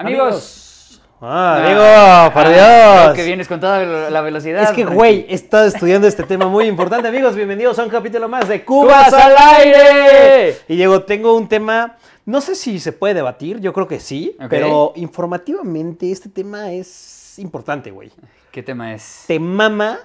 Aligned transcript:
Amigos. 0.00 1.00
Ah, 1.20 1.64
digo, 1.66 2.32
por 2.32 2.48
Dios. 2.48 3.16
Que 3.16 3.24
vienes 3.24 3.48
con 3.48 3.58
toda 3.58 4.10
la 4.10 4.20
velocidad. 4.20 4.62
Es 4.62 4.70
que, 4.70 4.84
güey, 4.84 5.26
he 5.28 5.34
estado 5.34 5.66
estudiando 5.66 6.06
este 6.06 6.22
tema 6.22 6.46
muy 6.46 6.66
importante. 6.66 7.08
Amigos, 7.08 7.34
bienvenidos 7.34 7.80
a 7.80 7.82
un 7.82 7.90
capítulo 7.90 8.28
más 8.28 8.48
de 8.48 8.64
¡Cubas 8.64 9.08
Cubas 9.08 9.24
al 9.24 9.34
aire! 9.56 10.56
Y 10.68 10.76
Diego, 10.76 11.02
tengo 11.02 11.36
un 11.36 11.48
tema, 11.48 11.96
no 12.24 12.40
sé 12.40 12.54
si 12.54 12.78
se 12.78 12.92
puede 12.92 13.14
debatir, 13.14 13.58
yo 13.58 13.72
creo 13.72 13.88
que 13.88 13.98
sí, 13.98 14.36
pero 14.48 14.92
informativamente 14.94 16.12
este 16.12 16.28
tema 16.28 16.70
es 16.70 17.36
importante, 17.40 17.90
güey. 17.90 18.12
¿Qué 18.52 18.62
tema 18.62 18.94
es? 18.94 19.24
Te 19.26 19.40
mama 19.40 19.98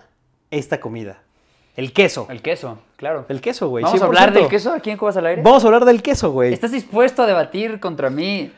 esta 0.49 0.79
comida. 0.79 1.19
El 1.75 1.93
queso. 1.93 2.25
El 2.31 2.41
queso, 2.41 2.79
claro. 2.95 3.27
El 3.29 3.41
queso, 3.41 3.69
güey. 3.69 3.83
Vamos 3.83 4.01
a 4.01 4.05
hablar 4.05 4.31
100%. 4.31 4.33
del 4.33 4.47
queso 4.47 4.73
aquí 4.73 4.89
en 4.89 4.97
Cubas 4.97 5.17
al 5.17 5.27
aire. 5.27 5.43
Vamos 5.43 5.63
a 5.63 5.67
hablar 5.67 5.85
del 5.85 6.01
queso, 6.01 6.31
güey. 6.31 6.51
¿Estás 6.51 6.71
dispuesto 6.71 7.21
a 7.21 7.27
debatir 7.27 7.79
contra 7.79 8.09
mí 8.09 8.51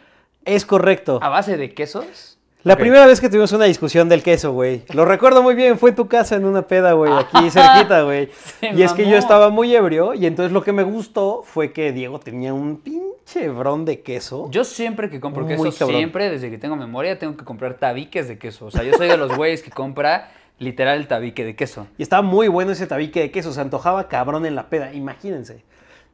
Es 0.46 0.66
correcto. 0.66 1.20
a 1.22 1.30
base 1.30 1.58
de 1.58 1.74
quesos? 1.74 2.38
La 2.66 2.78
primera 2.78 3.06
vez 3.06 3.22
que 3.22 3.30
tuvimos 3.30 3.52
una 3.52 3.66
discusión 3.66 4.10
del 4.10 4.24
queso, 4.24 4.52
güey. 4.52 4.82
Lo 4.92 5.06
recuerdo 5.06 5.44
muy 5.44 5.54
bien, 5.54 5.78
fue 5.78 5.92
en 5.92 5.96
tu 5.96 6.08
casa 6.08 6.36
en 6.36 6.46
una 6.46 6.64
peda, 6.64 6.94
güey, 6.94 7.12
aquí 7.14 7.52
cerquita, 7.52 8.02
güey. 8.02 8.30
Y 8.76 8.82
es 8.82 8.94
que 8.94 9.08
yo 9.08 9.18
estaba 9.18 9.50
muy 9.50 9.76
ebrio 9.76 10.16
y 10.16 10.26
entonces 10.26 10.52
lo 10.52 10.64
que 10.64 10.72
me 10.72 10.82
gustó 10.82 11.44
fue 11.44 11.72
que 11.72 11.92
Diego 11.92 12.20
tenía 12.20 12.56
un 12.56 12.78
pinche 12.78 13.50
bron 13.50 13.86
de 13.86 14.02
queso. 14.02 14.50
Yo 14.50 14.64
siempre 14.64 15.12
que 15.12 15.20
compro 15.20 15.44
Muy 15.44 15.56
queso, 15.56 15.78
cabrón. 15.78 15.98
siempre, 15.98 16.30
desde 16.30 16.50
que 16.50 16.58
tengo 16.58 16.76
memoria, 16.76 17.20
tengo 17.20 17.38
que 17.38 17.46
comprar 17.46 17.76
tabiques 17.76 18.28
de 18.28 18.40
queso. 18.40 18.66
O 18.66 18.72
sea, 18.72 18.82
yo 18.82 18.94
soy 18.94 19.10
de 19.10 19.18
los 19.18 19.36
güeyes 19.38 19.62
que 19.62 19.70
compra 19.70 20.32
literal 20.58 20.98
el 20.98 21.08
tabique 21.08 21.46
de 21.46 21.56
queso. 21.56 21.86
Y 22.00 22.02
estaba 22.02 22.24
muy 22.24 22.48
bueno 22.48 22.72
ese 22.72 22.88
tabique 22.88 23.20
de 23.20 23.30
queso, 23.30 23.54
se 23.54 23.62
antojaba 23.62 24.08
cabrón 24.08 24.44
en 24.48 24.56
la 24.56 24.70
peda, 24.70 24.92
imagínense. 24.92 25.64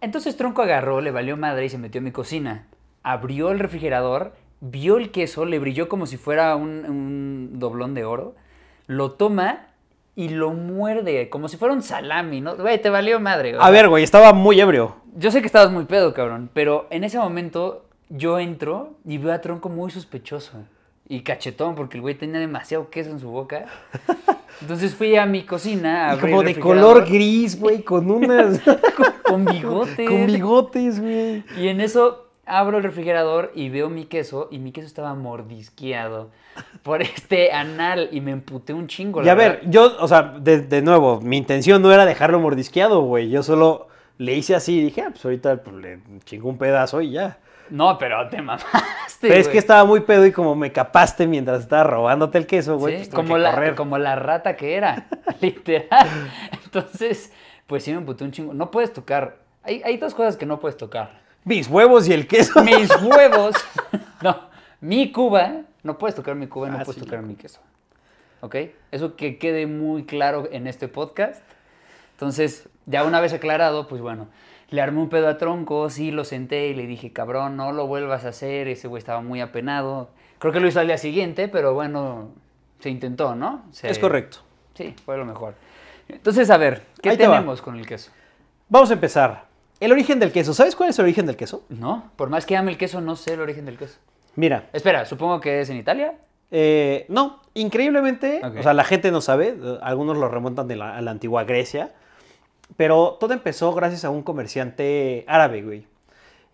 Entonces 0.01 0.35
Tronco 0.35 0.63
agarró, 0.63 0.99
le 0.99 1.11
valió 1.11 1.37
madre 1.37 1.65
y 1.65 1.69
se 1.69 1.77
metió 1.77 1.99
en 1.99 2.05
mi 2.05 2.11
cocina. 2.11 2.67
Abrió 3.03 3.51
el 3.51 3.59
refrigerador, 3.59 4.33
vio 4.59 4.97
el 4.97 5.11
queso, 5.11 5.45
le 5.45 5.59
brilló 5.59 5.89
como 5.89 6.05
si 6.05 6.17
fuera 6.17 6.55
un, 6.55 6.85
un 6.87 7.59
doblón 7.59 7.93
de 7.93 8.05
oro, 8.05 8.35
lo 8.87 9.11
toma 9.11 9.67
y 10.15 10.29
lo 10.29 10.51
muerde 10.51 11.29
como 11.29 11.47
si 11.47 11.57
fuera 11.57 11.73
un 11.73 11.81
salami, 11.81 12.41
¿no? 12.41 12.55
Güey, 12.55 12.81
te 12.81 12.89
valió 12.89 13.19
madre. 13.19 13.57
o 13.57 13.61
A 13.61 13.69
ver, 13.71 13.87
güey, 13.89 14.03
estaba 14.03 14.33
muy 14.33 14.59
ebrio. 14.59 14.95
Yo 15.15 15.31
sé 15.31 15.41
que 15.41 15.47
estabas 15.47 15.71
muy 15.71 15.85
pedo, 15.85 16.13
cabrón, 16.13 16.49
pero 16.53 16.87
en 16.89 17.03
ese 17.03 17.17
momento 17.17 17.85
yo 18.09 18.39
entro 18.39 18.95
y 19.05 19.17
veo 19.17 19.33
a 19.33 19.41
Tronco 19.41 19.69
muy 19.69 19.89
sospechoso 19.91 20.63
y 21.07 21.21
cachetón 21.21 21.75
porque 21.75 21.97
el 21.97 22.01
güey 22.01 22.15
tenía 22.15 22.39
demasiado 22.39 22.89
queso 22.89 23.11
en 23.11 23.19
su 23.19 23.29
boca. 23.29 23.65
Entonces 24.61 24.93
fui 24.93 25.15
a 25.15 25.25
mi 25.25 25.43
cocina 25.43 26.11
a 26.11 26.15
Y 26.15 26.19
como 26.19 26.43
de 26.43 26.59
color 26.59 27.05
gris, 27.05 27.59
güey, 27.59 27.83
con 27.83 28.11
unas... 28.11 28.59
con 29.23 29.45
bigotes. 29.45 30.07
con 30.07 30.27
bigotes, 30.27 30.99
güey. 30.99 31.43
Y 31.57 31.67
en 31.67 31.81
eso 31.81 32.30
abro 32.51 32.77
el 32.77 32.83
refrigerador 32.83 33.51
y 33.55 33.69
veo 33.69 33.89
mi 33.89 34.05
queso 34.05 34.49
y 34.51 34.59
mi 34.59 34.71
queso 34.73 34.85
estaba 34.85 35.13
mordisqueado 35.15 36.31
por 36.83 37.01
este 37.01 37.53
anal 37.53 38.09
y 38.11 38.19
me 38.19 38.31
emputé 38.31 38.73
un 38.73 38.87
chingo. 38.87 39.23
Y 39.23 39.29
a 39.29 39.35
ver, 39.35 39.61
yo, 39.69 39.95
o 39.99 40.07
sea, 40.07 40.35
de, 40.37 40.61
de 40.61 40.81
nuevo, 40.81 41.21
mi 41.21 41.37
intención 41.37 41.81
no 41.81 41.91
era 41.93 42.05
dejarlo 42.05 42.39
mordisqueado, 42.39 43.01
güey. 43.03 43.29
Yo 43.29 43.41
solo 43.41 43.87
le 44.17 44.35
hice 44.35 44.53
así 44.53 44.79
y 44.79 44.83
dije, 44.83 45.01
ah, 45.01 45.09
pues 45.11 45.23
ahorita 45.23 45.63
pues, 45.63 45.75
le 45.77 45.99
chingo 46.25 46.49
un 46.49 46.57
pedazo 46.57 47.01
y 47.01 47.11
ya. 47.11 47.37
No, 47.69 47.97
pero 47.97 48.27
te 48.27 48.41
mamaste. 48.41 48.67
Pero 49.21 49.35
es 49.35 49.47
que 49.47 49.57
estaba 49.57 49.85
muy 49.85 50.01
pedo 50.01 50.25
y 50.25 50.33
como 50.33 50.53
me 50.55 50.73
capaste 50.73 51.27
mientras 51.27 51.61
estaba 51.61 51.85
robándote 51.85 52.37
el 52.37 52.47
queso, 52.47 52.77
güey, 52.77 52.95
Sí, 52.95 53.03
pues 53.05 53.15
como, 53.15 53.35
que 53.35 53.39
la, 53.39 53.51
correr. 53.51 53.75
como 53.75 53.97
la 53.97 54.15
rata 54.17 54.57
que 54.57 54.75
era, 54.75 55.07
literal. 55.41 56.07
Entonces, 56.65 57.31
pues 57.65 57.83
sí 57.83 57.91
me 57.91 57.99
emputé 57.99 58.25
un 58.25 58.31
chingo. 58.31 58.53
No 58.53 58.71
puedes 58.71 58.91
tocar. 58.91 59.37
Hay, 59.63 59.81
hay 59.85 59.95
dos 59.95 60.13
cosas 60.13 60.35
que 60.35 60.45
no 60.45 60.59
puedes 60.59 60.75
tocar. 60.75 61.21
Mis 61.43 61.67
huevos 61.67 62.07
y 62.07 62.13
el 62.13 62.27
queso. 62.27 62.63
Mis 62.63 62.89
huevos. 63.01 63.55
No, 64.21 64.37
mi 64.81 65.11
cuba. 65.11 65.61
No 65.81 65.97
puedes 65.97 66.13
tocar 66.15 66.35
mi 66.35 66.45
cuba 66.45 66.67
y 66.67 66.71
no 66.71 66.77
Ah, 66.77 66.83
puedes 66.85 66.99
sí, 67.01 67.05
tocar 67.07 67.23
mi 67.23 67.33
queso. 67.33 67.59
¿Ok? 68.41 68.55
Eso 68.91 69.15
que 69.15 69.39
quede 69.39 69.65
muy 69.65 70.05
claro 70.05 70.47
en 70.51 70.67
este 70.67 70.87
podcast. 70.87 71.41
Entonces, 72.13 72.69
ya 72.85 73.03
una 73.03 73.19
vez 73.19 73.33
aclarado, 73.33 73.87
pues 73.87 73.99
bueno, 73.99 74.27
le 74.69 74.79
armé 74.79 74.99
un 75.01 75.09
pedo 75.09 75.27
a 75.27 75.39
tronco, 75.39 75.89
sí 75.89 76.11
lo 76.11 76.23
senté 76.23 76.67
y 76.67 76.75
le 76.75 76.85
dije, 76.85 77.11
cabrón, 77.11 77.57
no 77.57 77.71
lo 77.71 77.87
vuelvas 77.87 78.25
a 78.25 78.29
hacer. 78.29 78.67
Ese 78.67 78.87
güey 78.87 78.99
estaba 78.99 79.21
muy 79.21 79.41
apenado. 79.41 80.11
Creo 80.37 80.53
que 80.53 80.59
lo 80.59 80.67
hizo 80.67 80.79
al 80.79 80.85
día 80.87 80.99
siguiente, 80.99 81.47
pero 81.47 81.73
bueno, 81.73 82.29
se 82.79 82.91
intentó, 82.91 83.33
¿no? 83.33 83.63
Se- 83.71 83.89
Es 83.89 83.97
correcto. 83.97 84.37
Sí, 84.75 84.93
fue 85.03 85.17
lo 85.17 85.25
mejor. 85.25 85.55
Entonces, 86.07 86.49
a 86.51 86.57
ver, 86.57 86.83
¿qué 87.01 87.09
Ahí 87.09 87.17
te 87.17 87.25
va. 87.27 87.37
tenemos 87.37 87.59
con 87.63 87.75
el 87.79 87.87
queso? 87.87 88.11
Vamos 88.69 88.91
a 88.91 88.93
empezar. 88.93 89.45
El 89.81 89.91
origen 89.91 90.19
del 90.19 90.31
queso. 90.31 90.53
¿Sabes 90.53 90.75
cuál 90.75 90.91
es 90.91 90.99
el 90.99 91.03
origen 91.03 91.25
del 91.25 91.35
queso? 91.35 91.65
No, 91.69 92.11
por 92.15 92.29
más 92.29 92.45
que 92.45 92.55
ame 92.55 92.71
el 92.71 92.77
queso, 92.77 93.01
no 93.01 93.15
sé 93.15 93.33
el 93.33 93.41
origen 93.41 93.65
del 93.65 93.77
queso. 93.77 93.97
Mira, 94.35 94.69
Espera, 94.71 95.05
supongo 95.05 95.41
que 95.41 95.59
es 95.59 95.69
en 95.69 95.77
Italia. 95.77 96.13
eh, 96.51 97.05
no, 97.09 97.41
increíblemente, 97.55 98.41
o 98.59 98.61
sea, 98.63 98.73
la 98.73 98.83
gente 98.83 99.11
no 99.11 99.19
sabe, 99.21 99.57
algunos 99.81 100.17
lo 100.17 100.29
remontan 100.29 100.67
de 100.67 100.75
la, 100.75 100.95
a 100.95 101.01
la 101.01 101.11
antigua 101.11 101.43
Grecia, 101.45 101.91
pero 102.77 103.17
todo 103.19 103.33
empezó 103.33 103.73
gracias 103.73 104.05
a 104.05 104.09
un 104.11 104.21
comerciante 104.21 105.25
árabe, 105.27 105.63
güey. 105.63 105.87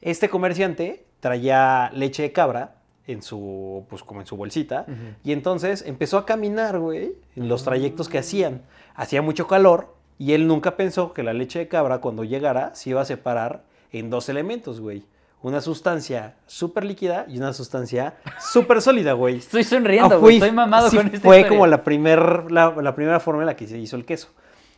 Este 0.01 0.29
comerciante 0.29 1.05
traía 1.19 1.91
leche 1.93 2.23
de 2.23 2.31
cabra 2.31 2.75
en 3.07 3.21
su, 3.21 3.85
pues 3.89 4.03
como 4.03 4.21
en 4.21 4.27
su 4.27 4.37
bolsita, 4.37 4.85
y 5.23 5.33
entonces 5.33 5.83
empezó 5.85 6.17
a 6.17 6.25
caminar, 6.25 6.79
güey, 6.79 7.15
en 7.35 7.49
los 7.49 7.63
trayectos 7.65 8.07
que 8.07 8.19
hacían. 8.19 8.61
Hacía 8.95 9.21
mucho 9.21 9.47
calor 9.47 9.96
y 10.17 10.33
él 10.33 10.47
nunca 10.47 10.75
pensó 10.75 11.13
que 11.13 11.23
la 11.23 11.33
leche 11.33 11.59
de 11.59 11.67
cabra 11.67 11.99
cuando 11.99 12.23
llegara 12.23 12.73
se 12.75 12.89
iba 12.91 13.01
a 13.01 13.05
separar 13.05 13.63
en 13.91 14.09
dos 14.09 14.29
elementos, 14.29 14.79
güey. 14.79 15.05
Una 15.43 15.61
sustancia 15.61 16.35
súper 16.47 16.83
líquida 16.83 17.25
y 17.27 17.37
una 17.37 17.53
sustancia 17.53 18.15
súper 18.39 18.81
sólida, 18.81 19.13
güey. 19.13 19.35
Estoy 19.37 19.63
sonriendo, 19.63 20.15
Ah, 20.15 20.17
güey. 20.17 20.37
Estoy 20.37 20.51
mamado 20.51 20.89
sí, 20.89 20.97
con 20.97 21.05
esta 21.07 21.19
Fue 21.19 21.37
historia. 21.37 21.47
como 21.49 21.67
la, 21.67 21.83
primer, 21.83 22.51
la, 22.51 22.71
la 22.81 22.95
primera 22.95 23.19
forma 23.19 23.43
en 23.43 23.45
la 23.47 23.55
que 23.55 23.67
se 23.67 23.77
hizo 23.77 23.95
el 23.95 24.05
queso. 24.05 24.29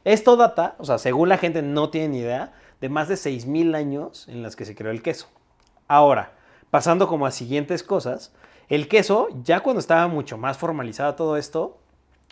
Esto 0.04 0.36
data, 0.36 0.76
o 0.78 0.86
sea, 0.86 0.98
según 0.98 1.30
la 1.30 1.38
gente 1.38 1.62
no 1.62 1.90
tiene 1.90 2.10
ni 2.10 2.20
idea, 2.20 2.54
de 2.82 2.90
más 2.90 3.08
de 3.08 3.16
6.000 3.16 3.76
años 3.76 4.28
en 4.28 4.42
las 4.44 4.56
que 4.56 4.66
se 4.66 4.76
creó 4.76 4.92
el 4.92 5.02
queso. 5.02 5.28
Ahora, 5.88 6.34
pasando 6.70 7.08
como 7.08 7.26
a 7.26 7.32
siguientes 7.32 7.82
cosas, 7.84 8.34
el 8.68 8.88
queso, 8.88 9.28
ya 9.44 9.62
cuando 9.62 9.80
estaba 9.80 10.08
mucho 10.08 10.38
más 10.38 10.58
formalizado 10.58 11.16
todo 11.16 11.38
esto, 11.38 11.78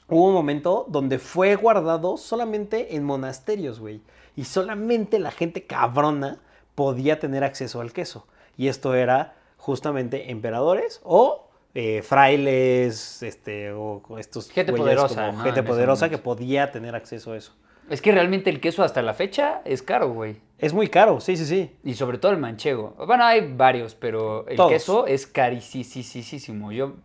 hubo 0.10 0.28
un 0.28 0.34
momento 0.34 0.86
donde 0.90 1.20
fue 1.20 1.56
guardado 1.56 2.18
solamente 2.18 2.96
en 2.96 3.04
monasterios, 3.04 3.80
güey. 3.80 4.02
Y 4.36 4.46
solamente 4.46 5.20
la 5.20 5.32
gente 5.32 5.66
cabrona 5.66 6.40
podía 6.76 7.20
tener 7.20 7.44
acceso 7.44 7.82
al 7.82 7.92
queso. 7.92 8.28
Y 8.56 8.68
esto 8.68 8.94
era 8.94 9.36
justamente 9.58 10.32
emperadores 10.32 11.02
o 11.04 11.50
eh, 11.74 12.02
frailes, 12.02 13.22
este, 13.24 13.72
o 13.72 14.02
estos 14.18 14.50
Gente 14.52 14.74
poderosa, 14.74 15.28
como 15.28 15.38
¿no? 15.40 15.44
gente 15.44 15.64
poderosa 15.64 16.10
que 16.10 16.18
podía 16.18 16.72
tener 16.72 16.96
acceso 16.96 17.34
a 17.34 17.38
eso. 17.38 17.54
Es 17.90 18.02
que 18.02 18.12
realmente 18.12 18.50
el 18.50 18.60
queso 18.60 18.84
hasta 18.84 19.02
la 19.02 19.14
fecha 19.14 19.62
es 19.64 19.82
caro, 19.82 20.10
güey. 20.10 20.38
Es 20.58 20.74
muy 20.74 20.88
caro, 20.88 21.22
sí, 21.22 21.38
sí, 21.38 21.46
sí. 21.46 21.72
Y 21.84 21.94
sobre 21.94 22.18
todo 22.18 22.32
el 22.32 22.38
manchego. 22.38 22.96
Bueno, 23.06 23.24
hay 23.24 23.54
varios, 23.54 23.96
pero 23.96 24.46
el 24.48 24.58
Todos. 24.58 24.72
queso 24.72 25.08
es 25.08 25.26
carísimo. 25.26 26.72
Yo 26.72 26.96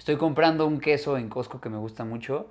estoy 0.00 0.16
comprando 0.16 0.66
un 0.66 0.80
queso 0.80 1.18
en 1.18 1.28
Costco 1.28 1.60
que 1.60 1.68
me 1.68 1.76
gusta 1.76 2.04
mucho, 2.06 2.48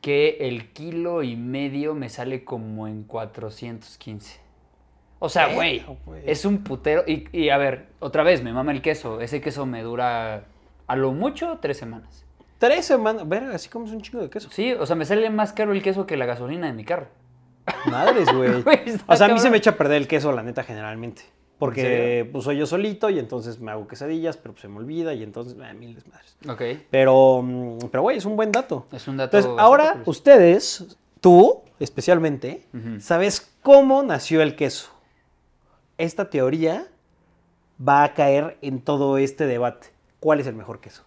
que 0.00 0.38
el 0.40 0.72
kilo 0.72 1.22
y 1.22 1.36
medio 1.36 1.94
me 1.94 2.08
sale 2.08 2.42
como 2.42 2.88
en 2.88 3.04
415. 3.04 4.40
O 5.20 5.28
sea, 5.28 5.46
Verga, 5.46 5.94
güey, 6.04 6.24
es 6.26 6.44
un 6.44 6.64
putero. 6.64 7.04
Y, 7.06 7.28
y 7.30 7.50
a 7.50 7.56
ver, 7.56 7.86
otra 8.00 8.24
vez, 8.24 8.42
me 8.42 8.52
mama 8.52 8.72
el 8.72 8.82
queso. 8.82 9.20
Ese 9.20 9.40
queso 9.40 9.64
me 9.64 9.80
dura 9.82 10.46
a 10.88 10.96
lo 10.96 11.12
mucho 11.12 11.60
tres 11.62 11.76
semanas. 11.76 12.24
Tres 12.58 12.84
semanas, 12.84 13.28
ver, 13.28 13.44
así 13.44 13.68
como 13.68 13.86
es 13.86 13.92
un 13.92 14.02
chingo 14.02 14.20
de 14.20 14.28
queso. 14.28 14.50
Sí, 14.50 14.72
o 14.72 14.84
sea, 14.84 14.96
me 14.96 15.04
sale 15.04 15.30
más 15.30 15.52
caro 15.52 15.70
el 15.70 15.84
queso 15.84 16.04
que 16.04 16.16
la 16.16 16.26
gasolina 16.26 16.66
de 16.66 16.72
mi 16.72 16.84
carro. 16.84 17.06
Madres, 17.88 18.28
güey. 18.34 18.64
O 19.06 19.14
sea, 19.14 19.28
a 19.28 19.32
mí 19.32 19.38
se 19.38 19.50
me 19.50 19.58
echa 19.58 19.70
a 19.70 19.76
perder 19.76 19.98
el 19.98 20.08
queso, 20.08 20.32
la 20.32 20.42
neta, 20.42 20.64
generalmente. 20.64 21.22
Porque 21.62 22.28
pues 22.32 22.42
soy 22.42 22.56
yo 22.56 22.66
solito 22.66 23.08
y 23.08 23.20
entonces 23.20 23.60
me 23.60 23.70
hago 23.70 23.86
quesadillas, 23.86 24.36
pero 24.36 24.52
pues, 24.52 24.62
se 24.62 24.66
me 24.68 24.78
olvida 24.78 25.14
y 25.14 25.22
entonces, 25.22 25.56
ah, 25.62 25.72
mil 25.72 25.94
desmadres. 25.94 26.34
Ok. 26.48 26.84
Pero, 26.90 27.40
mm, 27.40 27.78
pero 27.88 28.02
güey, 28.02 28.18
es 28.18 28.24
un 28.24 28.34
buen 28.34 28.50
dato. 28.50 28.88
Es 28.90 29.06
un 29.06 29.16
dato. 29.16 29.36
Entonces, 29.36 29.62
ahora 29.62 29.90
curioso. 29.90 30.10
ustedes, 30.10 30.96
tú 31.20 31.62
especialmente, 31.78 32.66
sabes 32.98 33.54
cómo 33.62 34.02
nació 34.02 34.42
el 34.42 34.56
queso. 34.56 34.90
Esta 35.98 36.30
teoría 36.30 36.88
va 37.78 38.02
a 38.02 38.12
caer 38.12 38.58
en 38.60 38.80
todo 38.80 39.16
este 39.16 39.46
debate. 39.46 39.86
¿Cuál 40.18 40.40
es 40.40 40.48
el 40.48 40.56
mejor 40.56 40.80
queso? 40.80 41.04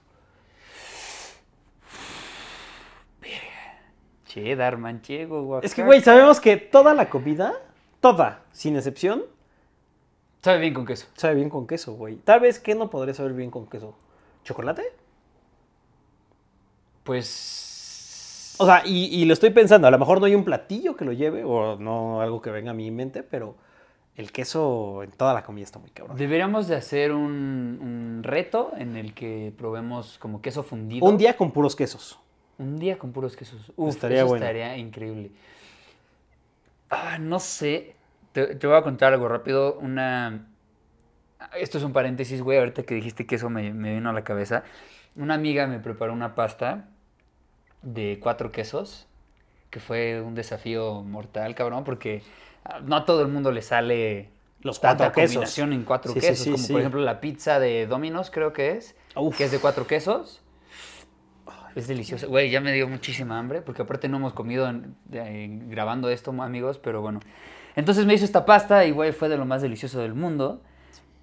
Cheddar, 4.25 4.78
manchego, 4.78 5.42
Oaxaca. 5.42 5.68
Es 5.68 5.75
que, 5.75 5.84
güey, 5.84 6.00
sabemos 6.00 6.40
que 6.40 6.56
toda 6.56 6.94
la 6.94 7.10
comida, 7.10 7.56
toda, 8.00 8.44
sin 8.54 8.78
excepción, 8.78 9.34
Sabe 10.45 10.59
bien 10.59 10.75
con 10.75 10.86
queso. 10.86 11.07
sabe 11.15 11.33
bien 11.33 11.50
con 11.50 11.65
queso, 11.65 11.94
güey. 11.94 12.18
Tal 12.18 12.39
vez 12.39 12.59
que 12.59 12.75
no 12.75 12.92
podría 12.92 13.15
saber 13.15 13.33
bien 13.33 13.50
con 13.50 13.65
queso. 13.65 13.95
¿Chocolate? 14.44 14.83
Pues. 17.03 18.56
O 18.59 18.65
sea, 18.68 18.83
y, 18.86 19.06
y 19.07 19.25
lo 19.25 19.33
estoy 19.33 19.50
pensando, 19.50 19.88
a 19.88 19.92
lo 19.92 19.97
mejor 19.97 20.19
no 20.19 20.27
hay 20.27 20.36
un 20.36 20.44
platillo 20.45 20.95
que 20.95 21.03
lo 21.03 21.13
lleve, 21.13 21.44
o 21.44 21.77
no 21.77 22.21
algo 22.21 22.44
que 22.44 22.51
venga 22.51 22.69
a 22.69 22.74
mi 22.75 22.92
mente, 22.92 23.24
pero 23.24 23.56
el 24.15 24.31
queso 24.31 25.01
en 25.01 25.09
toda 25.13 25.33
la 25.33 25.44
comida 25.44 25.63
está 25.63 25.80
muy 25.80 25.89
cabrón. 25.89 26.15
Deberíamos 26.15 26.68
de 26.68 26.75
hacer 26.75 27.12
un, 27.12 27.80
un 27.81 28.21
reto 28.21 28.71
en 28.77 28.97
el 28.97 29.15
que 29.15 29.51
probemos 29.57 30.19
como 30.19 30.44
queso 30.44 30.62
fundido. 30.62 31.07
Un 31.07 31.18
día 31.18 31.36
con 31.36 31.50
puros 31.53 31.75
quesos. 31.75 32.19
Un 32.59 32.77
día 32.77 33.00
con 33.00 33.12
puros 33.12 33.36
quesos. 33.36 33.71
Uf, 33.75 33.89
Estaría 33.89 34.19
eso 34.19 34.27
bueno. 34.27 34.45
estaría 34.45 34.77
increíble. 34.77 35.31
Ah, 36.92 37.18
no 37.18 37.39
sé. 37.39 37.95
Te, 38.35 38.55
te 38.55 38.67
voy 38.67 38.75
a 38.75 38.81
contar 38.81 39.13
algo 39.13 39.29
rápido. 39.29 39.77
Una. 39.79 40.45
Esto 41.57 41.77
es 41.77 41.85
un 41.85 41.93
paréntesis, 41.93 42.41
güey. 42.41 42.57
Ahorita 42.59 42.83
que 42.83 42.95
dijiste 42.95 43.25
que 43.25 43.35
eso 43.35 43.49
me, 43.49 43.73
me 43.73 43.93
vino 43.93 44.09
a 44.09 44.13
la 44.13 44.25
cabeza. 44.25 44.63
Una 45.15 45.35
amiga 45.35 45.67
me 45.67 45.79
preparó 45.79 46.11
una 46.11 46.35
pasta 46.35 46.89
de 47.81 48.19
cuatro 48.21 48.51
quesos. 48.51 49.07
Que 49.69 49.79
fue 49.79 50.19
un 50.21 50.35
desafío 50.35 51.01
mortal, 51.03 51.55
cabrón. 51.55 51.85
Porque 51.85 52.23
ah, 52.65 52.81
no 52.83 52.97
a 52.97 53.05
todo 53.05 53.21
el 53.21 53.29
mundo 53.29 53.53
le 53.53 53.61
sale 53.61 54.29
Los 54.61 54.81
tanta 54.81 55.05
cuatro 55.05 55.21
quesos. 55.21 55.35
combinación 55.35 55.71
en 55.71 55.83
cuatro 55.85 56.11
Sí, 56.11 56.19
quesos. 56.19 56.39
sí, 56.39 56.51
como 56.51 56.67
por 56.67 56.79
ejemplo 56.81 57.01
la 57.01 57.21
pizza 57.21 57.59
de 57.59 57.87
Domino's, 57.87 58.31
creo 58.31 58.51
que 58.51 58.71
es. 58.71 58.95
Uf. 59.15 59.37
Que 59.37 59.45
es 59.45 59.51
de 59.51 59.59
cuatro 59.59 59.87
quesos. 59.87 60.41
Es 61.75 61.87
delicioso. 61.87 62.27
Güey, 62.29 62.49
ya 62.49 62.61
me 62.61 62.71
dio 62.71 62.87
muchísima 62.87 63.37
hambre, 63.37 63.61
porque 63.61 63.81
aparte 63.81 64.07
no 64.07 64.15
hemos 64.17 64.31
comido 64.33 64.69
en- 64.69 64.95
en- 65.11 65.69
grabando 65.69 66.09
esto, 66.09 66.31
amigos, 66.41 66.77
pero 66.79 67.01
bueno. 67.01 67.19
Entonces 67.75 68.06
me 68.06 68.13
hizo 68.13 68.25
esta 68.25 68.45
pasta 68.45 68.86
y, 68.86 68.92
güey, 68.92 69.12
fue 69.12 69.30
de 69.30 69.38
lo 69.38 69.45
más 69.45 69.62
delicioso 69.62 70.00
del 70.00 70.13
mundo. 70.13 70.62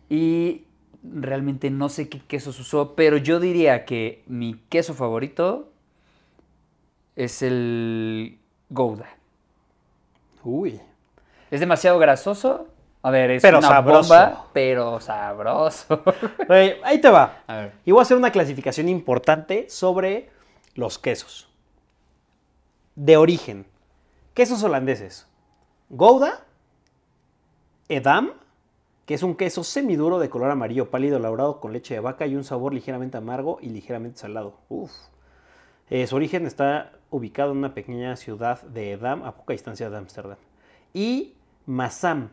Y 0.08 0.64
realmente 1.02 1.70
no 1.70 1.88
sé 1.88 2.08
qué 2.08 2.20
quesos 2.20 2.58
usó, 2.60 2.94
pero 2.94 3.16
yo 3.16 3.40
diría 3.40 3.84
que 3.84 4.22
mi 4.26 4.60
queso 4.68 4.94
favorito 4.94 5.70
es 7.16 7.42
el 7.42 8.38
Gouda. 8.68 9.08
Uy. 10.44 10.80
Es 11.50 11.60
demasiado 11.60 11.98
grasoso. 11.98 12.68
A 13.04 13.10
ver, 13.10 13.32
es 13.32 13.42
Pero 13.42 13.58
una 13.58 13.68
sabroso. 13.68 14.08
bomba, 14.14 14.46
pero 14.52 15.00
sabroso. 15.00 16.02
Ahí 16.84 17.00
te 17.00 17.10
va. 17.10 17.42
A 17.48 17.56
ver. 17.56 17.72
Y 17.84 17.90
voy 17.90 17.98
a 17.98 18.02
hacer 18.02 18.16
una 18.16 18.30
clasificación 18.30 18.88
importante 18.88 19.68
sobre 19.68 20.30
los 20.74 20.98
quesos. 20.98 21.48
De 22.94 23.16
origen. 23.16 23.66
Quesos 24.34 24.62
holandeses. 24.62 25.26
Gouda. 25.94 26.46
Edam, 27.90 28.30
que 29.04 29.12
es 29.12 29.22
un 29.22 29.34
queso 29.36 29.62
semiduro 29.62 30.18
de 30.18 30.30
color 30.30 30.50
amarillo 30.50 30.90
pálido 30.90 31.18
elaborado 31.18 31.60
con 31.60 31.74
leche 31.74 31.92
de 31.92 32.00
vaca 32.00 32.26
y 32.26 32.34
un 32.34 32.44
sabor 32.44 32.72
ligeramente 32.72 33.18
amargo 33.18 33.58
y 33.60 33.68
ligeramente 33.68 34.18
salado. 34.18 34.54
Uf. 34.70 34.90
Eh, 35.90 36.06
su 36.06 36.16
origen 36.16 36.46
está 36.46 36.92
ubicado 37.10 37.52
en 37.52 37.58
una 37.58 37.74
pequeña 37.74 38.16
ciudad 38.16 38.62
de 38.62 38.92
Edam, 38.92 39.22
a 39.22 39.36
poca 39.36 39.52
distancia 39.52 39.90
de 39.90 39.98
Ámsterdam. 39.98 40.38
Y 40.94 41.34
Massam. 41.66 42.30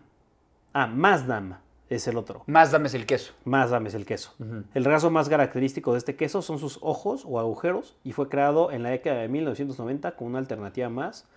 Ah, 0.71 0.87
Maasdam 0.87 1.57
es 1.89 2.07
el 2.07 2.15
otro. 2.15 2.43
Más 2.45 2.71
dame 2.71 2.87
el 2.87 3.05
queso. 3.05 3.33
Maasdam 3.43 3.87
es 3.87 3.93
el 3.93 4.05
queso. 4.05 4.35
El 4.73 4.85
rasgo 4.85 5.09
más 5.09 5.27
característico 5.27 5.91
de 5.91 5.97
este 5.97 6.15
queso 6.15 6.41
son 6.41 6.59
sus 6.59 6.79
ojos 6.81 7.25
o 7.27 7.41
agujeros 7.41 7.97
y 8.05 8.13
fue 8.13 8.29
creado 8.29 8.71
en 8.71 8.83
la 8.83 8.89
década 8.91 9.19
de 9.19 9.27
1990 9.27 10.15
como 10.15 10.29
una 10.29 10.39
alternativa 10.39 10.87
más 10.87 11.27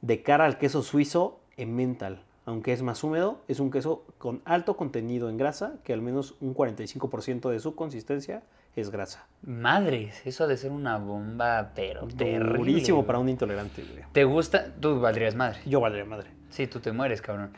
de 0.00 0.24
cara 0.24 0.44
al 0.44 0.58
queso 0.58 0.82
suizo 0.82 1.38
Emmental. 1.58 2.22
Aunque 2.46 2.72
es 2.72 2.80
más 2.80 3.04
húmedo, 3.04 3.42
es 3.46 3.60
un 3.60 3.70
queso 3.70 4.06
con 4.16 4.40
alto 4.46 4.74
contenido 4.74 5.28
en 5.28 5.36
grasa, 5.36 5.74
que 5.84 5.92
al 5.92 6.00
menos 6.00 6.34
un 6.40 6.54
45% 6.54 7.50
de 7.50 7.60
su 7.60 7.74
consistencia 7.74 8.42
es 8.74 8.90
grasa. 8.90 9.26
Madres, 9.42 10.22
eso 10.24 10.44
ha 10.44 10.46
de 10.46 10.56
ser 10.56 10.70
una 10.70 10.96
bomba, 10.96 11.72
pero 11.74 12.06
terrible. 12.06 12.58
Durísimo 12.58 13.04
para 13.04 13.18
un 13.18 13.28
intolerante, 13.28 13.82
güey. 13.82 14.04
¿Te 14.12 14.24
gusta? 14.24 14.72
Tú 14.80 14.98
valdrías 14.98 15.34
madre. 15.34 15.58
Yo 15.66 15.80
valdría 15.80 16.06
madre. 16.06 16.30
Sí, 16.48 16.66
tú 16.66 16.80
te 16.80 16.90
mueres, 16.90 17.20
cabrón. 17.20 17.50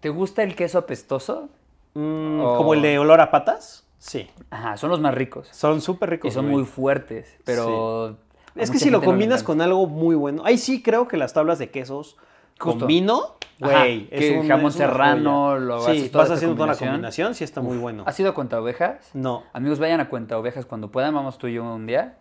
¿Te 0.00 0.10
gusta 0.10 0.42
el 0.42 0.54
queso 0.54 0.78
apestoso? 0.78 1.48
Mm. 1.94 2.38
¿Como 2.38 2.74
el 2.74 2.82
de 2.82 2.98
olor 2.98 3.22
a 3.22 3.30
patas? 3.30 3.86
Sí. 3.98 4.28
Ajá, 4.50 4.76
son 4.76 4.90
los 4.90 5.00
más 5.00 5.14
ricos. 5.14 5.48
Son 5.50 5.80
súper 5.80 6.10
ricos. 6.10 6.30
Y 6.30 6.34
son 6.34 6.44
güey. 6.46 6.56
muy 6.56 6.64
fuertes, 6.64 7.38
pero... 7.44 8.18
Es 8.54 8.70
que 8.70 8.78
si 8.78 8.90
lo 8.90 9.00
no 9.00 9.04
combinas 9.04 9.42
con 9.42 9.60
algo 9.60 9.86
muy 9.86 10.14
bueno. 10.14 10.42
Ahí 10.44 10.58
sí 10.58 10.82
creo 10.82 11.08
que 11.08 11.16
las 11.16 11.34
tablas 11.34 11.58
de 11.58 11.70
quesos 11.70 12.16
con 12.58 12.72
Justo. 12.72 12.86
vino, 12.86 13.36
güey. 13.58 14.08
es 14.10 14.36
un- 14.38 14.48
jamón 14.48 14.68
es 14.68 14.74
serrano, 14.74 15.58
lo 15.58 15.80
Sí, 15.84 15.90
haces 15.90 16.12
vas 16.12 16.30
haciendo 16.30 16.56
toda 16.56 16.68
la 16.68 16.76
combinación. 16.76 17.34
sí 17.34 17.44
está 17.44 17.60
muy 17.60 17.76
bueno. 17.78 18.04
¿Has 18.06 18.18
ido 18.20 18.30
a 18.30 18.34
Cuenta 18.34 18.60
Ovejas? 18.60 19.10
No. 19.14 19.44
Amigos, 19.52 19.78
vayan 19.78 20.00
a 20.00 20.08
Cuenta 20.08 20.38
Ovejas 20.38 20.66
cuando 20.66 20.90
puedan, 20.90 21.14
vamos 21.14 21.38
tú 21.38 21.46
y 21.48 21.54
yo 21.54 21.64
un 21.64 21.86
día. 21.86 22.16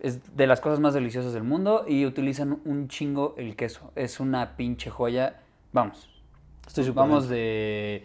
Es 0.00 0.36
de 0.36 0.46
las 0.46 0.60
cosas 0.60 0.80
más 0.80 0.92
deliciosas 0.92 1.32
del 1.32 1.44
mundo 1.44 1.84
y 1.88 2.04
utilizan 2.04 2.60
un 2.64 2.88
chingo 2.88 3.34
el 3.38 3.56
queso. 3.56 3.90
Es 3.96 4.20
una 4.20 4.56
pinche 4.56 4.90
joya. 4.90 5.40
Vamos, 5.72 6.08
Estoy 6.66 6.88
vamos 6.90 7.28
de 7.28 8.04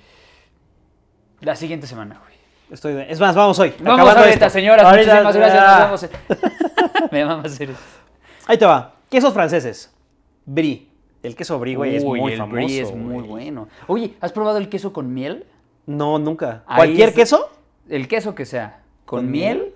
la 1.41 1.55
siguiente 1.55 1.87
semana, 1.87 2.19
güey. 2.19 2.33
Estoy 2.71 2.93
de- 2.93 3.11
Es 3.11 3.19
más, 3.19 3.35
vamos 3.35 3.57
hoy. 3.59 3.73
Vamos 3.79 3.93
acabando 3.99 4.21
ahorita, 4.21 4.45
esto. 4.47 4.57
señoras. 4.59 4.85
Ahorita- 4.85 5.23
muchísimas 5.23 5.35
gracias. 5.53 5.89
Nos 5.91 6.09
vemos. 6.37 7.11
Me 7.11 7.23
vamos 7.23 7.45
a 7.45 7.47
hacer 7.47 7.69
eso. 7.71 7.79
Ahí 8.47 8.57
te 8.57 8.65
va. 8.65 8.95
Quesos 9.09 9.33
franceses. 9.33 9.93
Brie. 10.45 10.88
El 11.23 11.35
queso 11.35 11.59
brie, 11.59 11.75
güey, 11.75 11.95
es 11.97 12.03
Uy, 12.03 12.19
muy 12.21 12.31
el 12.33 12.37
famoso. 12.39 12.55
brie 12.55 12.81
es 12.81 12.95
muy 12.95 13.15
güey. 13.15 13.27
bueno. 13.27 13.67
Oye, 13.87 14.13
¿has 14.21 14.31
probado 14.31 14.57
el 14.57 14.69
queso 14.69 14.93
con 14.93 15.13
miel? 15.13 15.45
No, 15.85 16.17
nunca. 16.19 16.63
Ahí 16.67 16.77
¿Cualquier 16.77 17.09
es- 17.09 17.15
queso? 17.15 17.49
El 17.89 18.07
queso 18.07 18.35
que 18.35 18.45
sea. 18.45 18.81
¿Con, 19.05 19.21
¿Con 19.21 19.31
miel? 19.31 19.73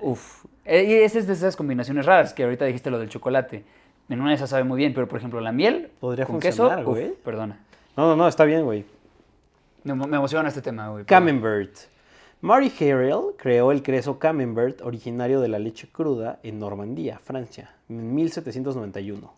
Uf. 0.00 0.44
Eh, 0.64 0.84
Y 0.84 0.92
esa 1.04 1.18
es 1.18 1.26
de 1.26 1.32
esas 1.32 1.56
combinaciones 1.56 2.04
raras 2.06 2.34
que 2.34 2.44
ahorita 2.44 2.64
dijiste 2.66 2.90
lo 2.90 2.98
del 2.98 3.08
chocolate. 3.08 3.64
En 4.08 4.20
una 4.20 4.30
de 4.30 4.36
esas 4.36 4.50
sabe 4.50 4.64
muy 4.64 4.76
bien, 4.76 4.92
pero 4.94 5.08
por 5.08 5.18
ejemplo 5.18 5.40
la 5.40 5.52
miel 5.52 5.90
Podría 6.00 6.26
con 6.26 6.40
funcionar, 6.40 6.78
queso, 6.80 6.90
uf, 6.90 6.96
güey. 6.98 7.12
perdona. 7.24 7.60
No, 7.96 8.06
no, 8.08 8.16
no, 8.16 8.28
está 8.28 8.44
bien, 8.44 8.64
güey. 8.64 8.84
Me, 9.84 9.94
emo- 9.94 10.06
me 10.06 10.16
emociona 10.16 10.48
este 10.48 10.60
tema, 10.62 10.88
güey. 10.90 11.04
Camembert. 11.04 11.74
Mary 12.40 12.72
Harrell 12.80 13.34
creó 13.38 13.70
el 13.70 13.82
queso 13.82 14.18
Camembert 14.18 14.80
originario 14.82 15.40
de 15.40 15.48
la 15.48 15.58
leche 15.60 15.88
cruda 15.90 16.40
en 16.42 16.58
Normandía, 16.58 17.18
Francia, 17.22 17.70
en 17.88 18.14
1791. 18.14 19.32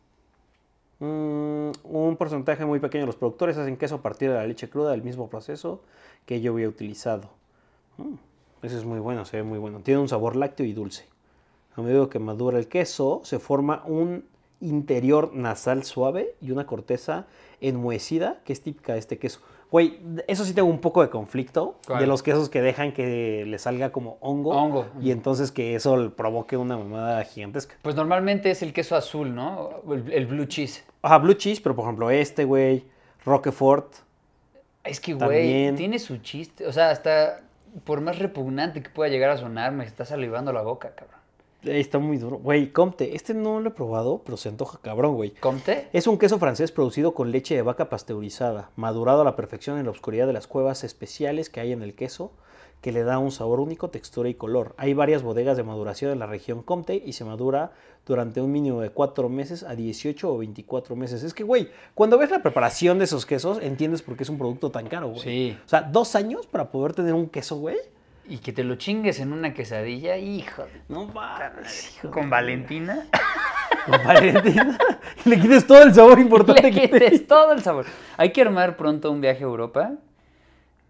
Mm, 1.04 1.72
un 1.84 2.16
porcentaje 2.16 2.64
muy 2.64 2.80
pequeño 2.80 3.02
de 3.02 3.08
los 3.08 3.16
productores 3.16 3.58
hacen 3.58 3.76
queso 3.76 3.96
a 3.96 4.02
partir 4.02 4.30
de 4.30 4.36
la 4.36 4.46
leche 4.46 4.70
cruda 4.70 4.92
del 4.92 5.02
mismo 5.02 5.28
proceso 5.28 5.80
que 6.24 6.40
yo 6.40 6.52
había 6.52 6.68
utilizado. 6.68 7.28
Mm, 7.98 8.14
eso 8.62 8.78
es 8.78 8.84
muy 8.86 9.00
bueno, 9.00 9.26
se 9.26 9.36
ve 9.38 9.42
muy 9.42 9.58
bueno. 9.58 9.80
Tiene 9.80 10.00
un 10.00 10.08
sabor 10.08 10.34
lácteo 10.34 10.64
y 10.64 10.72
dulce. 10.72 11.04
A 11.76 11.82
medida 11.82 12.08
que 12.08 12.18
madura 12.18 12.58
el 12.58 12.68
queso, 12.68 13.20
se 13.24 13.38
forma 13.38 13.82
un 13.84 14.24
interior 14.60 15.34
nasal 15.34 15.84
suave 15.84 16.34
y 16.40 16.52
una 16.52 16.66
corteza 16.66 17.26
enmohecida 17.60 18.40
que 18.44 18.54
es 18.54 18.62
típica 18.62 18.94
de 18.94 19.00
este 19.00 19.18
queso. 19.18 19.40
Güey, 19.70 19.98
eso 20.28 20.44
sí 20.44 20.54
tengo 20.54 20.68
un 20.68 20.80
poco 20.80 21.02
de 21.02 21.10
conflicto 21.10 21.78
¿Cuál? 21.86 22.00
de 22.00 22.06
los 22.06 22.22
quesos 22.22 22.48
que 22.48 22.62
dejan 22.62 22.92
que 22.92 23.44
le 23.46 23.58
salga 23.58 23.90
como 23.90 24.18
hongo, 24.20 24.50
Hongo. 24.50 24.86
y 25.00 25.10
entonces 25.10 25.50
que 25.50 25.74
eso 25.74 26.12
provoque 26.16 26.56
una 26.56 26.76
mamada 26.76 27.24
gigantesca. 27.24 27.74
Pues 27.82 27.96
normalmente 27.96 28.50
es 28.50 28.62
el 28.62 28.72
queso 28.72 28.94
azul, 28.94 29.34
¿no? 29.34 29.70
El, 29.90 30.12
el 30.12 30.26
blue 30.26 30.46
cheese. 30.46 30.84
Ajá, 31.02 31.18
blue 31.18 31.34
cheese, 31.34 31.60
pero 31.60 31.74
por 31.74 31.84
ejemplo 31.84 32.10
este, 32.10 32.44
güey, 32.44 32.84
Roquefort. 33.24 33.92
Es 34.84 35.00
que, 35.00 35.14
güey, 35.14 35.74
tiene 35.74 35.98
su 35.98 36.18
chiste. 36.18 36.66
O 36.66 36.72
sea, 36.72 36.90
hasta 36.90 37.40
por 37.84 38.00
más 38.00 38.18
repugnante 38.18 38.82
que 38.82 38.90
pueda 38.90 39.10
llegar 39.10 39.30
a 39.30 39.36
sonar, 39.38 39.72
me 39.72 39.84
está 39.84 40.04
salivando 40.04 40.52
la 40.52 40.62
boca, 40.62 40.94
cabrón. 40.94 41.18
Está 41.66 41.98
muy 41.98 42.18
duro. 42.18 42.38
Güey, 42.38 42.72
Comte, 42.72 43.14
este 43.16 43.34
no 43.34 43.60
lo 43.60 43.70
he 43.70 43.72
probado, 43.72 44.22
pero 44.24 44.36
se 44.36 44.48
antoja 44.48 44.78
cabrón, 44.82 45.14
güey. 45.14 45.30
¿Comte? 45.30 45.88
Es 45.92 46.06
un 46.06 46.18
queso 46.18 46.38
francés 46.38 46.72
producido 46.72 47.14
con 47.14 47.32
leche 47.32 47.54
de 47.54 47.62
vaca 47.62 47.88
pasteurizada, 47.88 48.70
madurado 48.76 49.22
a 49.22 49.24
la 49.24 49.36
perfección 49.36 49.78
en 49.78 49.86
la 49.86 49.90
oscuridad 49.90 50.26
de 50.26 50.32
las 50.32 50.46
cuevas 50.46 50.84
especiales 50.84 51.50
que 51.50 51.60
hay 51.60 51.72
en 51.72 51.82
el 51.82 51.94
queso, 51.94 52.32
que 52.80 52.92
le 52.92 53.02
da 53.02 53.18
un 53.18 53.32
sabor 53.32 53.60
único, 53.60 53.88
textura 53.88 54.28
y 54.28 54.34
color. 54.34 54.74
Hay 54.76 54.92
varias 54.92 55.22
bodegas 55.22 55.56
de 55.56 55.62
maduración 55.62 56.12
en 56.12 56.18
la 56.18 56.26
región 56.26 56.62
Comte 56.62 57.02
y 57.02 57.14
se 57.14 57.24
madura 57.24 57.72
durante 58.04 58.42
un 58.42 58.52
mínimo 58.52 58.82
de 58.82 58.90
4 58.90 59.30
meses 59.30 59.62
a 59.62 59.74
18 59.74 60.30
o 60.30 60.36
24 60.36 60.94
meses. 60.94 61.22
Es 61.22 61.32
que, 61.32 61.44
güey, 61.44 61.70
cuando 61.94 62.18
ves 62.18 62.30
la 62.30 62.42
preparación 62.42 62.98
de 62.98 63.06
esos 63.06 63.24
quesos, 63.24 63.58
entiendes 63.62 64.02
por 64.02 64.18
qué 64.18 64.24
es 64.24 64.28
un 64.28 64.36
producto 64.36 64.70
tan 64.70 64.86
caro, 64.86 65.08
güey. 65.08 65.20
Sí. 65.20 65.58
O 65.64 65.68
sea, 65.68 65.80
dos 65.80 66.14
años 66.14 66.46
para 66.46 66.70
poder 66.70 66.92
tener 66.92 67.14
un 67.14 67.30
queso, 67.30 67.56
güey. 67.56 67.78
Y 68.26 68.38
que 68.38 68.52
te 68.52 68.64
lo 68.64 68.76
chingues 68.76 69.20
en 69.20 69.32
una 69.32 69.52
quesadilla, 69.52 70.16
hijo. 70.16 70.64
No 70.88 71.06
mames, 71.06 71.98
Con 72.10 72.30
Valentina. 72.30 73.06
Con 73.84 74.02
Valentina. 74.04 74.78
Le 75.24 75.38
quites 75.40 75.66
todo 75.66 75.82
el 75.82 75.94
sabor 75.94 76.18
importante 76.18 76.62
Le 76.62 76.70
que 76.70 76.90
quites 76.90 77.26
todo 77.26 77.52
el 77.52 77.62
sabor. 77.62 77.84
Hay 78.16 78.32
que 78.32 78.40
armar 78.42 78.76
pronto 78.76 79.10
un 79.10 79.20
viaje 79.20 79.40
a 79.40 79.46
Europa. 79.46 79.92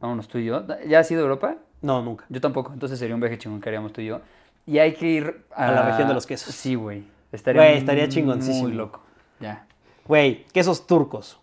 Vámonos 0.01 0.29
tú 0.29 0.39
y 0.39 0.45
yo. 0.45 0.65
¿Ya 0.87 1.01
has 1.01 1.11
ido 1.11 1.21
a 1.21 1.25
Europa? 1.25 1.57
No, 1.83 2.03
nunca. 2.03 2.25
Yo 2.29 2.41
tampoco. 2.41 2.73
Entonces 2.73 2.99
sería 2.99 3.15
un 3.15 3.21
viaje 3.21 3.37
chingón 3.39 3.61
que 3.61 3.69
haríamos 3.69 3.93
tú 3.93 4.01
y 4.01 4.07
yo. 4.07 4.21
Y 4.67 4.79
hay 4.79 4.95
que 4.95 5.07
ir 5.07 5.45
a, 5.55 5.69
A 5.69 5.73
la 5.73 5.83
región 5.91 6.09
de 6.09 6.15
los 6.15 6.27
quesos. 6.27 6.55
Sí, 6.55 6.75
güey. 6.75 7.05
Estaría, 7.33 7.63
Güey, 7.63 7.77
estaría 7.79 8.09
chingoncísimo. 8.09 8.69
Muy 8.69 8.73
loco. 8.73 9.03
Ya. 9.41 9.67
Güey, 10.07 10.45
quesos 10.53 10.87
turcos. 10.87 11.39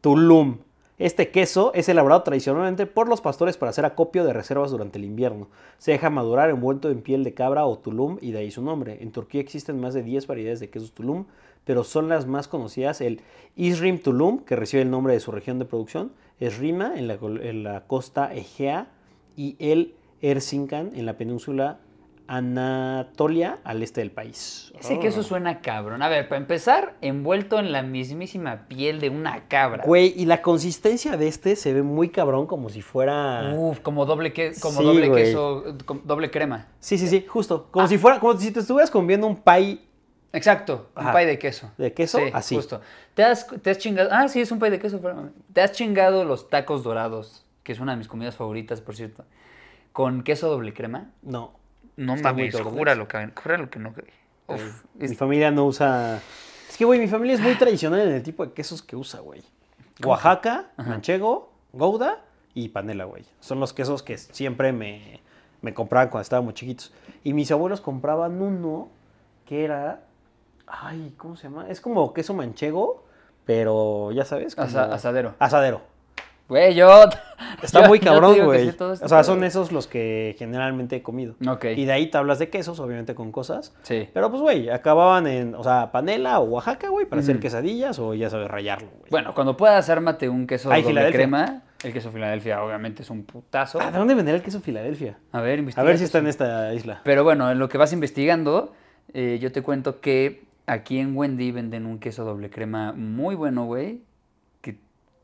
Tulum. 0.00 0.58
Este 1.00 1.30
queso 1.30 1.72
es 1.72 1.88
elaborado 1.88 2.24
tradicionalmente 2.24 2.84
por 2.84 3.08
los 3.08 3.22
pastores 3.22 3.56
para 3.56 3.70
hacer 3.70 3.86
acopio 3.86 4.22
de 4.22 4.34
reservas 4.34 4.70
durante 4.70 4.98
el 4.98 5.06
invierno. 5.06 5.48
Se 5.78 5.92
deja 5.92 6.10
madurar 6.10 6.50
envuelto 6.50 6.90
en 6.90 7.00
piel 7.00 7.24
de 7.24 7.32
cabra 7.32 7.64
o 7.64 7.78
tulum 7.78 8.18
y 8.20 8.32
de 8.32 8.40
ahí 8.40 8.50
su 8.50 8.60
nombre. 8.60 8.98
En 9.00 9.10
Turquía 9.10 9.40
existen 9.40 9.80
más 9.80 9.94
de 9.94 10.02
10 10.02 10.26
variedades 10.26 10.60
de 10.60 10.68
quesos 10.68 10.92
tulum, 10.92 11.24
pero 11.64 11.84
son 11.84 12.10
las 12.10 12.26
más 12.26 12.48
conocidas 12.48 13.00
el 13.00 13.22
Isrim 13.56 13.98
Tulum, 13.98 14.40
que 14.40 14.56
recibe 14.56 14.82
el 14.82 14.90
nombre 14.90 15.14
de 15.14 15.20
su 15.20 15.32
región 15.32 15.58
de 15.58 15.64
producción, 15.64 16.12
Esrima 16.38 16.92
en 16.94 17.08
la, 17.08 17.14
en 17.14 17.62
la 17.62 17.86
costa 17.86 18.34
Egea 18.34 18.88
y 19.38 19.56
el 19.58 19.94
Erzincan 20.20 20.90
en 20.94 21.06
la 21.06 21.16
península 21.16 21.78
Anatolia 22.30 23.58
al 23.64 23.82
este 23.82 24.00
del 24.00 24.10
país. 24.10 24.72
Ese 24.78 24.94
Oh. 24.96 25.00
queso 25.00 25.22
suena 25.22 25.60
cabrón. 25.60 26.02
A 26.02 26.08
ver, 26.08 26.28
para 26.28 26.40
empezar, 26.40 26.94
envuelto 27.00 27.58
en 27.58 27.72
la 27.72 27.82
mismísima 27.82 28.66
piel 28.68 29.00
de 29.00 29.10
una 29.10 29.48
cabra. 29.48 29.82
Güey, 29.84 30.14
y 30.16 30.26
la 30.26 30.40
consistencia 30.42 31.16
de 31.16 31.28
este 31.28 31.56
se 31.56 31.72
ve 31.72 31.82
muy 31.82 32.08
cabrón 32.10 32.46
como 32.46 32.68
si 32.70 32.82
fuera... 32.82 33.52
Uf, 33.56 33.80
como 33.80 34.06
doble, 34.06 34.32
que, 34.32 34.52
como 34.60 34.78
Sí, 34.80 34.84
doble 34.84 35.08
güey. 35.08 35.24
queso, 35.24 35.64
doble 36.04 36.30
crema. 36.30 36.68
Sí, 36.78 36.98
sí, 36.98 37.06
sí, 37.08 37.24
justo. 37.28 37.68
Como 37.70 37.84
Ah. 37.84 37.88
si 37.88 37.98
fuera, 37.98 38.20
como 38.20 38.38
si 38.38 38.50
te 38.50 38.60
estuvieras 38.60 38.90
comiendo 38.90 39.26
un 39.26 39.36
pie 39.36 39.80
Exacto, 40.32 40.90
un 40.96 41.12
pay 41.12 41.26
de 41.26 41.38
queso. 41.38 41.70
de 41.76 41.92
queso, 41.92 42.18
Sí, 42.18 42.24
así. 42.32 42.54
justo. 42.56 42.80
¿Te 43.14 43.24
has, 43.24 43.46
te 43.46 43.70
has 43.70 43.78
chingado. 43.78 44.10
Ah, 44.12 44.28
sí, 44.28 44.40
es 44.40 44.52
un 44.52 44.58
pay 44.60 44.70
de 44.70 44.78
queso. 44.78 45.00
pero- 45.00 45.30
Te 45.52 45.60
has 45.62 45.72
chingado 45.72 46.24
los 46.24 46.48
tacos 46.48 46.84
dorados, 46.84 47.44
que 47.64 47.72
es 47.72 47.80
una 47.80 47.92
de 47.92 47.98
mis 47.98 48.06
comidas 48.08 48.36
favoritas, 48.36 48.80
por 48.80 48.94
cierto. 48.94 49.24
Con 49.92 50.22
queso 50.22 50.48
doble 50.48 50.72
crema. 50.72 51.10
No. 51.22 51.58
No 52.00 52.14
Está 52.14 52.32
mames, 52.32 52.54
júralo, 52.60 53.06
cabrón. 53.06 53.32
Júralo 53.40 53.70
que 53.70 53.78
no. 53.78 53.94
Uf, 54.48 54.84
Mi 54.94 55.04
es- 55.06 55.16
familia 55.18 55.50
no 55.50 55.66
usa... 55.66 56.16
Es 56.68 56.76
que, 56.76 56.84
güey, 56.84 56.98
mi 56.98 57.08
familia 57.08 57.34
es 57.34 57.40
muy 57.40 57.54
tradicional 57.56 58.00
en 58.00 58.14
el 58.14 58.22
tipo 58.22 58.44
de 58.46 58.52
quesos 58.52 58.82
que 58.82 58.96
usa, 58.96 59.20
güey. 59.20 59.42
Oaxaca, 60.04 60.70
manchego, 60.78 61.52
gouda 61.72 62.24
y 62.54 62.68
panela, 62.70 63.04
güey. 63.04 63.24
Son 63.40 63.60
los 63.60 63.72
quesos 63.72 64.02
que 64.02 64.16
siempre 64.16 64.72
me, 64.72 65.20
me 65.60 65.74
compraban 65.74 66.08
cuando 66.08 66.22
estábamos 66.22 66.54
chiquitos. 66.54 66.92
Y 67.22 67.34
mis 67.34 67.50
abuelos 67.50 67.80
compraban 67.80 68.40
uno 68.40 68.88
que 69.46 69.64
era... 69.64 70.04
Ay, 70.66 71.12
¿cómo 71.18 71.36
se 71.36 71.44
llama? 71.48 71.68
Es 71.68 71.80
como 71.80 72.14
queso 72.14 72.32
manchego, 72.32 73.04
pero 73.44 74.10
ya 74.12 74.24
sabes. 74.24 74.54
como- 74.54 74.68
Asa- 74.68 74.92
asadero. 74.94 75.34
Asadero. 75.38 75.82
Güey, 76.50 76.74
yo. 76.74 77.04
Está 77.62 77.80
yo- 77.82 77.88
muy 77.88 78.00
cabrón, 78.00 78.36
güey. 78.44 78.68
O 78.78 79.08
sea, 79.08 79.22
son 79.24 79.44
esos 79.44 79.70
los 79.72 79.86
que 79.86 80.34
generalmente 80.36 80.96
he 80.96 81.02
comido. 81.02 81.36
Ok. 81.48 81.64
Y 81.76 81.84
de 81.86 81.92
ahí 81.92 82.10
tablas 82.10 82.38
de 82.40 82.50
quesos, 82.50 82.80
obviamente 82.80 83.14
con 83.14 83.30
cosas. 83.32 83.72
Sí. 83.82 84.08
Pero 84.12 84.30
pues, 84.30 84.42
güey, 84.42 84.68
acababan 84.68 85.26
en, 85.28 85.54
o 85.54 85.62
sea, 85.62 85.92
panela 85.92 86.40
o 86.40 86.44
Oaxaca, 86.44 86.88
güey, 86.88 87.06
para 87.06 87.22
hacer 87.22 87.38
quesadillas 87.38 87.98
o 88.00 88.14
ya 88.14 88.28
sabes, 88.28 88.48
rayarlo, 88.48 88.88
güey. 88.98 89.10
Bueno, 89.10 89.32
cuando 89.32 89.56
puedas, 89.56 89.88
ármate 89.88 90.28
un 90.28 90.46
queso 90.46 90.70
Ay, 90.72 90.82
doble 90.82 91.10
crema. 91.12 91.62
El 91.84 91.92
queso 91.94 92.10
Filadelfia, 92.10 92.62
obviamente, 92.62 93.02
es 93.02 93.08
un 93.10 93.22
putazo. 93.22 93.78
Ah, 93.80 93.90
¿de 93.90 93.96
dónde 93.98 94.14
vendrá 94.14 94.34
el 94.34 94.42
queso 94.42 94.60
Filadelfia? 94.60 95.16
A 95.32 95.40
ver, 95.40 95.54
A 95.54 95.60
investiga 95.60 95.84
ver 95.84 95.98
si 95.98 96.04
está 96.04 96.18
en 96.18 96.26
esta 96.26 96.74
isla. 96.74 97.00
Pero 97.04 97.24
bueno, 97.24 97.50
en 97.50 97.58
lo 97.58 97.68
que 97.70 97.78
vas 97.78 97.92
investigando, 97.94 98.74
eh, 99.14 99.38
yo 99.40 99.50
te 99.50 99.62
cuento 99.62 100.00
que 100.00 100.42
aquí 100.66 100.98
en 100.98 101.16
Wendy 101.16 101.52
venden 101.52 101.86
un 101.86 101.98
queso 101.98 102.24
doble 102.24 102.50
crema 102.50 102.92
muy 102.92 103.34
bueno, 103.34 103.64
güey. 103.64 104.02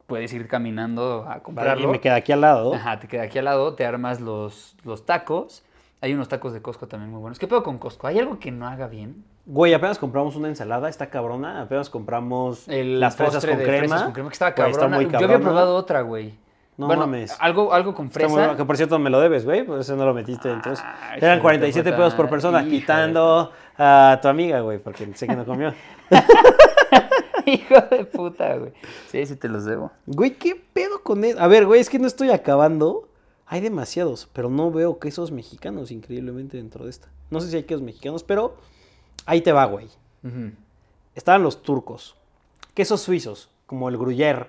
Puedes 0.07 0.33
ir 0.33 0.47
caminando 0.49 1.27
a 1.29 1.41
comprarlo. 1.41 1.83
y 1.85 1.87
me 1.93 2.01
queda 2.01 2.15
aquí 2.17 2.33
al 2.33 2.41
lado. 2.41 2.75
Ajá, 2.75 3.01
te 3.01 3.09
queda 3.09 3.23
aquí 3.23 3.39
al 3.39 3.45
lado, 3.47 3.75
te 3.75 3.85
armas 3.85 4.21
los, 4.21 4.77
los 4.85 5.05
tacos. 5.05 5.65
Hay 6.01 6.13
unos 6.15 6.29
tacos 6.29 6.53
de 6.53 6.61
Costco 6.63 6.87
también 6.87 7.11
muy 7.11 7.21
buenos. 7.21 7.39
¿Qué 7.39 7.49
pedo 7.49 7.63
con 7.63 7.79
Costco? 7.79 8.07
¿Hay 8.07 8.19
algo 8.19 8.39
que 8.39 8.51
no 8.53 8.69
haga 8.69 8.87
bien? 8.87 9.25
Güey, 9.47 9.73
apenas 9.75 9.99
compramos 9.99 10.37
una 10.37 10.49
ensalada, 10.49 10.89
está 10.89 11.09
cabrona. 11.09 11.63
Apenas 11.63 11.89
compramos 11.91 12.69
El 12.69 13.01
las 13.01 13.17
fresas 13.17 13.45
con, 13.45 13.57
de 13.59 13.65
crema. 13.65 13.79
fresas 13.81 14.03
con 14.03 14.13
crema, 14.13 14.29
que 14.29 14.33
estaba 14.35 14.51
Güey, 14.53 14.71
está 14.71 14.81
cabrona. 14.83 14.97
muy 14.97 15.05
Yo 15.11 15.17
había 15.17 15.27
cabrona. 15.29 15.45
probado 15.45 15.75
otra, 15.77 16.01
güey. 16.03 16.35
No 16.77 16.87
bueno, 16.87 17.07
mames. 17.07 17.35
Algo, 17.41 17.73
algo 17.73 17.95
con 17.95 18.05
muy 18.07 18.13
fresa. 18.13 18.55
que 18.57 18.65
por 18.67 18.77
cierto 18.77 18.99
me 18.99 19.09
lo 19.09 19.19
debes, 19.19 19.47
güey, 19.47 19.65
pues 19.65 19.81
eso 19.81 19.97
no 19.97 20.05
lo 20.05 20.13
metiste. 20.13 20.51
Entonces, 20.53 20.85
Ah, 20.87 21.15
hijo 21.17 21.25
eran 21.25 21.39
de 21.39 21.43
47 21.43 21.91
puta. 21.91 21.97
pesos 21.97 22.15
por 22.15 22.29
persona, 22.29 22.63
quitando 22.65 23.51
a 23.79 24.19
tu 24.21 24.29
amiga, 24.29 24.61
güey, 24.61 24.79
porque 24.79 25.09
sé 25.15 25.27
que 25.27 25.35
no 25.35 25.47
comió. 25.47 25.73
Hijo 27.53 27.81
de 27.91 28.05
puta, 28.05 28.57
güey. 28.57 28.73
Sí, 29.11 29.25
sí 29.25 29.37
te 29.37 29.49
los 29.49 29.65
debo. 29.65 29.93
Güey, 30.07 30.35
¿qué 30.35 30.57
pedo 30.57 31.03
con 31.03 31.25
eso? 31.25 31.41
A 31.41 31.47
ver, 31.47 31.67
güey, 31.67 31.81
es 31.81 31.89
que 31.89 31.99
no 31.99 32.07
estoy 32.07 32.31
acabando. 32.31 33.09
Hay 33.47 33.61
demasiados, 33.61 34.29
pero 34.33 34.51
no 34.51 34.73
veo 34.73 34.99
quesos 34.99 35.31
mexicanos 35.31 35.93
increíblemente 35.93 36.57
dentro 36.57 36.85
de 36.85 36.91
esta. 36.91 37.09
No 37.31 37.41
sé 37.41 37.49
si 37.49 37.57
hay 37.57 37.63
quesos 37.63 37.83
mexicanos, 37.83 38.25
pero 38.25 38.57
ahí 39.25 39.41
te 39.41 39.53
va, 39.53 39.65
güey. 39.67 39.89
Estaban 41.15 41.45
los 41.45 41.63
turcos. 41.63 42.17
Quesos 42.75 43.03
suizos, 43.03 43.49
como 43.67 43.89
el 43.89 43.97
gruyère. 43.97 44.49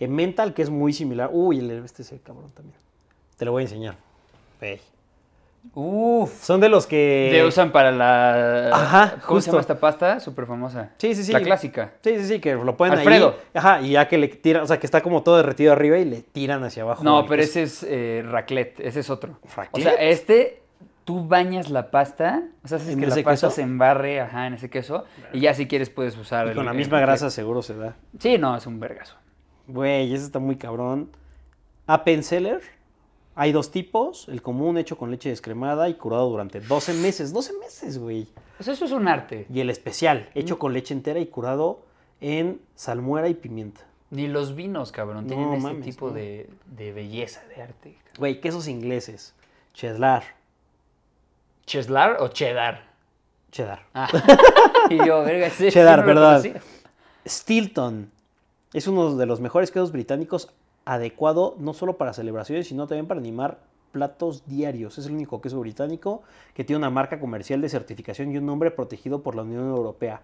Emmental, 0.00 0.54
que 0.54 0.62
es 0.62 0.70
muy 0.70 0.92
similar. 0.92 1.30
Uy, 1.32 1.60
el, 1.60 1.70
este 1.84 2.02
es 2.02 2.10
el 2.10 2.20
cabrón 2.20 2.50
también. 2.50 2.76
Te 3.36 3.44
lo 3.44 3.52
voy 3.52 3.62
a 3.62 3.66
enseñar. 3.66 3.96
Uf. 5.74 6.42
Son 6.42 6.60
de 6.60 6.68
los 6.68 6.86
que... 6.86 7.28
Te 7.32 7.44
usan 7.44 7.70
para 7.72 7.92
la. 7.92 8.68
Ajá, 8.72 9.10
¿Cómo 9.26 9.40
se 9.40 9.46
justo. 9.46 9.50
llama 9.52 9.60
esta 9.60 9.80
pasta? 9.80 10.20
Súper 10.20 10.46
famosa. 10.46 10.90
Sí, 10.98 11.14
sí, 11.14 11.24
sí. 11.24 11.32
La 11.32 11.40
clásica. 11.40 11.92
Sí, 12.02 12.18
sí, 12.18 12.26
sí, 12.26 12.40
que 12.40 12.54
lo 12.54 12.76
ponen 12.76 12.98
Alfredo. 12.98 13.36
ahí. 13.38 13.58
Ajá, 13.58 13.80
y 13.80 13.90
ya 13.92 14.08
que 14.08 14.18
le 14.18 14.28
tiran, 14.28 14.64
o 14.64 14.66
sea, 14.66 14.78
que 14.78 14.86
está 14.86 15.00
como 15.00 15.22
todo 15.22 15.36
derretido 15.38 15.72
arriba 15.72 15.98
y 15.98 16.04
le 16.04 16.20
tiran 16.22 16.62
hacia 16.64 16.82
abajo. 16.82 17.04
No, 17.04 17.24
pero 17.26 17.42
ese 17.42 17.62
es 17.62 17.86
eh, 17.88 18.22
raclette. 18.28 18.80
Ese 18.80 19.00
es 19.00 19.08
otro. 19.08 19.38
O 19.42 19.48
¿Raclette? 19.56 19.82
sea, 19.84 19.94
este. 19.94 20.58
Tú 21.04 21.26
bañas 21.26 21.68
la 21.68 21.90
pasta, 21.90 22.44
o 22.64 22.68
sea, 22.68 22.76
haces 22.76 22.90
¿En 22.90 23.00
que 23.00 23.06
la 23.08 23.14
pasta 23.16 23.30
queso? 23.48 23.50
se 23.50 23.62
embarre, 23.62 24.20
ajá, 24.20 24.46
en 24.46 24.54
ese 24.54 24.70
queso, 24.70 25.04
y 25.32 25.40
ya 25.40 25.52
si 25.52 25.66
quieres 25.66 25.90
puedes 25.90 26.16
usar 26.16 26.46
Y 26.46 26.50
el- 26.50 26.54
con 26.54 26.64
la 26.64 26.72
misma 26.72 27.00
grasa 27.00 27.28
seguro 27.28 27.60
se 27.62 27.74
da. 27.74 27.96
Sí, 28.20 28.38
no, 28.38 28.56
es 28.56 28.68
un 28.68 28.78
vergazo. 28.78 29.16
Güey, 29.66 30.14
ese 30.14 30.24
está 30.24 30.38
muy 30.38 30.54
cabrón. 30.54 31.10
Appenzeller. 31.88 32.60
Hay 33.34 33.52
dos 33.52 33.70
tipos. 33.70 34.28
El 34.28 34.42
común 34.42 34.76
hecho 34.78 34.98
con 34.98 35.10
leche 35.10 35.30
descremada 35.30 35.88
y 35.88 35.94
curado 35.94 36.28
durante 36.28 36.60
12 36.60 36.94
meses. 36.94 37.32
12 37.32 37.52
meses, 37.58 37.98
güey. 37.98 38.28
Pues 38.56 38.68
eso 38.68 38.84
es 38.84 38.92
un 38.92 39.08
arte. 39.08 39.46
Y 39.52 39.60
el 39.60 39.70
especial, 39.70 40.28
hecho 40.34 40.58
con 40.58 40.72
leche 40.72 40.94
entera 40.94 41.18
y 41.20 41.26
curado 41.26 41.80
en 42.20 42.60
salmuera 42.74 43.28
y 43.28 43.34
pimienta. 43.34 43.80
Ni 44.10 44.28
los 44.28 44.54
vinos, 44.54 44.92
cabrón, 44.92 45.26
tienen 45.26 45.46
No 45.48 45.54
este 45.54 45.68
mames, 45.68 45.84
tipo 45.84 46.08
no. 46.08 46.14
de, 46.14 46.50
de 46.66 46.92
belleza, 46.92 47.42
de 47.54 47.62
arte. 47.62 47.96
Güey, 48.18 48.40
quesos 48.40 48.68
ingleses. 48.68 49.34
Cheslar. 49.72 50.22
¿Cheslar 51.64 52.18
o 52.20 52.28
cheddar? 52.28 52.92
Cheddar. 53.50 53.86
Ah. 53.94 54.08
y 54.90 54.98
yo, 54.98 55.22
verga, 55.24 55.46
ese 55.46 55.70
Cheddar, 55.70 56.00
no 56.00 56.04
perdón. 56.04 56.60
Stilton. 57.26 58.10
Es 58.74 58.86
uno 58.86 59.16
de 59.16 59.26
los 59.26 59.40
mejores 59.40 59.70
quesos 59.70 59.92
británicos 59.92 60.50
adecuado 60.84 61.56
no 61.58 61.74
solo 61.74 61.96
para 61.96 62.12
celebraciones, 62.12 62.68
sino 62.68 62.86
también 62.86 63.06
para 63.06 63.20
animar 63.20 63.58
platos 63.92 64.44
diarios. 64.46 64.98
Es 64.98 65.06
el 65.06 65.12
único 65.12 65.40
queso 65.40 65.60
británico 65.60 66.22
que 66.54 66.64
tiene 66.64 66.78
una 66.78 66.90
marca 66.90 67.20
comercial 67.20 67.60
de 67.60 67.68
certificación 67.68 68.32
y 68.32 68.38
un 68.38 68.46
nombre 68.46 68.70
protegido 68.70 69.22
por 69.22 69.34
la 69.36 69.42
Unión 69.42 69.68
Europea. 69.68 70.22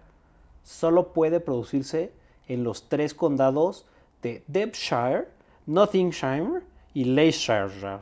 Solo 0.63 1.13
puede 1.13 1.39
producirse 1.39 2.11
en 2.47 2.63
los 2.63 2.89
tres 2.89 3.13
condados 3.13 3.85
de 4.21 4.43
Devonshire, 4.47 5.27
Nottinghamshire 5.67 6.61
y 6.93 7.05
Leicestershire. 7.05 7.99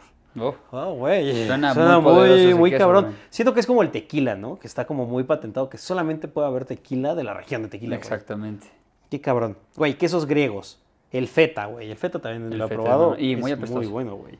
Oh, 0.72 0.94
güey. 0.94 1.48
Suena 1.48 1.74
Suena, 1.74 2.00
muy 2.00 2.14
muy, 2.14 2.54
muy 2.54 2.70
queso, 2.72 2.80
cabrón. 2.80 3.06
güey. 3.06 3.16
Siento 3.30 3.54
que 3.54 3.60
es 3.60 3.66
como 3.68 3.82
el 3.82 3.92
tequila, 3.92 4.36
¿no? 4.36 4.60
Que 4.60 4.68
está 4.68 4.86
como 4.86 5.06
muy 5.06 5.24
patentado, 5.24 5.70
que 5.70 5.78
solamente 5.78 6.28
puede 6.28 6.48
haber 6.48 6.66
tequila 6.66 7.16
de 7.16 7.24
la 7.24 7.34
región 7.34 7.64
de 7.64 7.70
tequila. 7.70 7.96
Exactamente. 7.96 8.68
Qué 9.10 9.20
cabrón. 9.20 9.58
Güey, 9.76 9.98
quesos 9.98 10.26
griegos. 10.26 10.80
El 11.12 11.28
feta, 11.28 11.66
güey. 11.66 11.90
El 11.90 11.98
feta 11.98 12.20
también 12.20 12.52
El 12.52 12.58
lo 12.58 12.66
he 12.66 12.70
probado. 12.70 13.12
¿no? 13.12 13.20
Y 13.20 13.34
es 13.34 13.40
muy 13.40 13.52
apestoso. 13.52 13.80
Muy 13.80 13.88
bueno, 13.88 14.16
güey. 14.16 14.38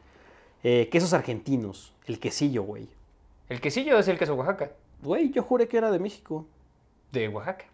Eh, 0.64 0.90
quesos 0.92 1.14
argentinos. 1.14 1.94
El 2.06 2.20
quesillo, 2.20 2.64
güey. 2.64 2.90
El 3.50 3.62
quesillo 3.62 3.98
es 3.98 4.08
el 4.08 4.18
queso 4.18 4.36
Oaxaca. 4.36 4.72
Güey, 5.02 5.32
yo 5.32 5.44
juré 5.44 5.68
que 5.68 5.78
era 5.78 5.92
de 5.92 6.00
México. 6.00 6.46
De 7.12 7.28
Oaxaca. 7.30 7.66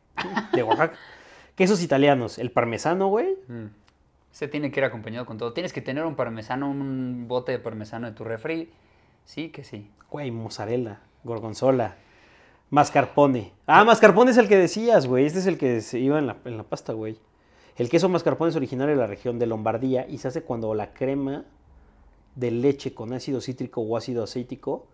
De 0.53 0.63
Oaxaca. 0.63 0.95
quesos 1.55 1.81
italianos. 1.81 2.37
El 2.37 2.51
parmesano, 2.51 3.07
güey. 3.07 3.35
Mm. 3.47 3.67
Ese 4.31 4.47
tiene 4.47 4.71
que 4.71 4.79
ir 4.79 4.83
acompañado 4.83 5.25
con 5.25 5.37
todo. 5.37 5.53
Tienes 5.53 5.73
que 5.73 5.81
tener 5.81 6.05
un 6.05 6.15
parmesano, 6.15 6.69
un 6.69 7.27
bote 7.27 7.51
de 7.51 7.59
parmesano 7.59 8.07
de 8.07 8.13
tu 8.13 8.23
refri. 8.23 8.71
Sí, 9.25 9.49
que 9.49 9.63
sí. 9.63 9.89
Güey, 10.09 10.31
mozzarella. 10.31 11.01
Gorgonzola. 11.23 11.95
Mascarpone. 12.69 13.53
Ah, 13.67 13.83
mascarpone 13.83 14.31
es 14.31 14.37
el 14.37 14.47
que 14.47 14.57
decías, 14.57 15.07
güey. 15.07 15.25
Este 15.25 15.39
es 15.39 15.45
el 15.45 15.57
que 15.57 15.81
se 15.81 15.99
iba 15.99 16.19
en 16.19 16.27
la, 16.27 16.37
en 16.45 16.57
la 16.57 16.63
pasta, 16.63 16.93
güey. 16.93 17.17
El 17.75 17.89
queso 17.89 18.07
mascarpone 18.09 18.49
es 18.49 18.55
originario 18.55 18.95
de 18.95 19.01
la 19.01 19.07
región 19.07 19.39
de 19.39 19.47
Lombardía 19.47 20.07
y 20.07 20.19
se 20.19 20.27
hace 20.27 20.43
cuando 20.43 20.73
la 20.75 20.93
crema 20.93 21.45
de 22.35 22.51
leche 22.51 22.93
con 22.93 23.13
ácido 23.13 23.41
cítrico 23.41 23.81
o 23.81 23.97
ácido 23.97 24.23
acético 24.23 24.87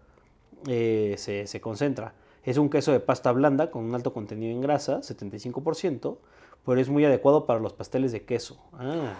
eh, 0.67 1.15
se, 1.17 1.47
se 1.47 1.61
concentra. 1.61 2.13
Es 2.43 2.57
un 2.57 2.69
queso 2.69 2.91
de 2.91 2.99
pasta 2.99 3.31
blanda 3.31 3.69
con 3.69 3.83
un 3.83 3.95
alto 3.95 4.13
contenido 4.13 4.51
en 4.51 4.61
grasa, 4.61 4.99
75%, 5.01 6.17
pero 6.65 6.79
es 6.79 6.89
muy 6.89 7.03
adecuado 7.05 7.45
para 7.45 7.59
los 7.59 7.73
pasteles 7.73 8.11
de 8.11 8.23
queso. 8.23 8.57
Ah, 8.73 9.13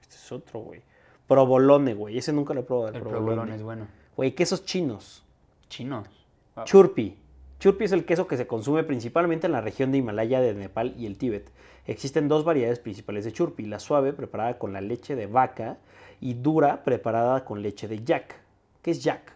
este 0.00 0.16
es 0.16 0.32
otro, 0.32 0.60
güey. 0.60 0.82
Provolone, 1.26 1.94
güey. 1.94 2.18
Ese 2.18 2.32
nunca 2.32 2.54
lo 2.54 2.60
he 2.60 2.62
probado. 2.62 2.94
El 2.94 3.02
provolone 3.02 3.56
es 3.56 3.62
bueno. 3.62 3.88
Güey, 4.16 4.34
quesos 4.34 4.64
chinos. 4.64 5.24
Chinos. 5.68 6.08
Wow. 6.54 6.64
Churpi. 6.64 7.16
Churpi 7.58 7.84
es 7.84 7.92
el 7.92 8.04
queso 8.04 8.26
que 8.26 8.36
se 8.36 8.46
consume 8.46 8.84
principalmente 8.84 9.46
en 9.46 9.52
la 9.52 9.60
región 9.60 9.90
de 9.92 9.98
Himalaya 9.98 10.40
de 10.40 10.54
Nepal 10.54 10.94
y 10.98 11.06
el 11.06 11.16
Tíbet. 11.16 11.50
Existen 11.86 12.28
dos 12.28 12.44
variedades 12.44 12.78
principales 12.80 13.24
de 13.24 13.32
churpi, 13.32 13.64
la 13.64 13.78
suave 13.78 14.12
preparada 14.12 14.58
con 14.58 14.72
la 14.72 14.80
leche 14.80 15.14
de 15.16 15.26
vaca 15.26 15.78
y 16.20 16.34
dura 16.34 16.82
preparada 16.84 17.44
con 17.44 17.62
leche 17.62 17.88
de 17.88 18.04
yak. 18.04 18.34
¿Qué 18.82 18.90
es 18.90 19.02
yak? 19.02 19.34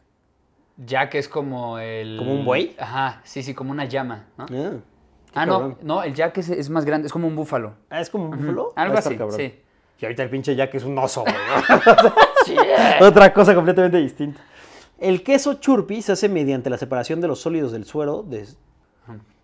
Jack 0.77 1.15
es 1.15 1.29
como 1.29 1.79
el... 1.79 2.17
¿Como 2.19 2.33
un 2.35 2.45
buey? 2.45 2.75
Ajá, 2.79 3.21
sí, 3.25 3.43
sí, 3.43 3.55
como 3.55 3.71
una 3.71 3.85
llama, 3.85 4.27
¿no? 4.37 4.47
Ah, 4.51 4.73
Ah, 5.33 5.47
no, 5.47 5.53
cabrón. 5.61 5.79
no, 5.83 6.03
el 6.03 6.13
Jack 6.13 6.39
es, 6.39 6.49
es 6.51 6.69
más 6.71 6.85
grande, 6.85 7.07
es 7.07 7.13
como 7.13 7.29
un 7.29 7.37
búfalo. 7.37 7.75
Ah, 7.89 8.01
¿es 8.01 8.11
como 8.11 8.25
un 8.25 8.31
búfalo? 8.33 8.73
Algo 8.75 8.95
estar 8.97 9.13
así, 9.13 9.17
cabrón. 9.19 9.37
sí. 9.39 9.55
Y 10.01 10.05
ahorita 10.05 10.25
el 10.25 10.31
pinche 10.31 10.57
Jack 10.57 10.75
es 10.75 10.83
un 10.83 10.99
oso, 10.99 11.23
güey. 11.23 11.35
¿no? 13.01 13.07
Otra 13.07 13.33
cosa 13.33 13.55
completamente 13.55 13.99
distinta. 13.99 14.41
El 15.01 15.23
queso 15.23 15.55
churpi 15.55 16.03
se 16.03 16.13
hace 16.13 16.29
mediante 16.29 16.71
la 16.71 16.79
separación 16.79 17.21
de 17.21 17.29
los 17.29 17.41
sólidos 17.41 17.73
del 17.73 17.85
suero. 17.85 18.23
de- 18.23 18.47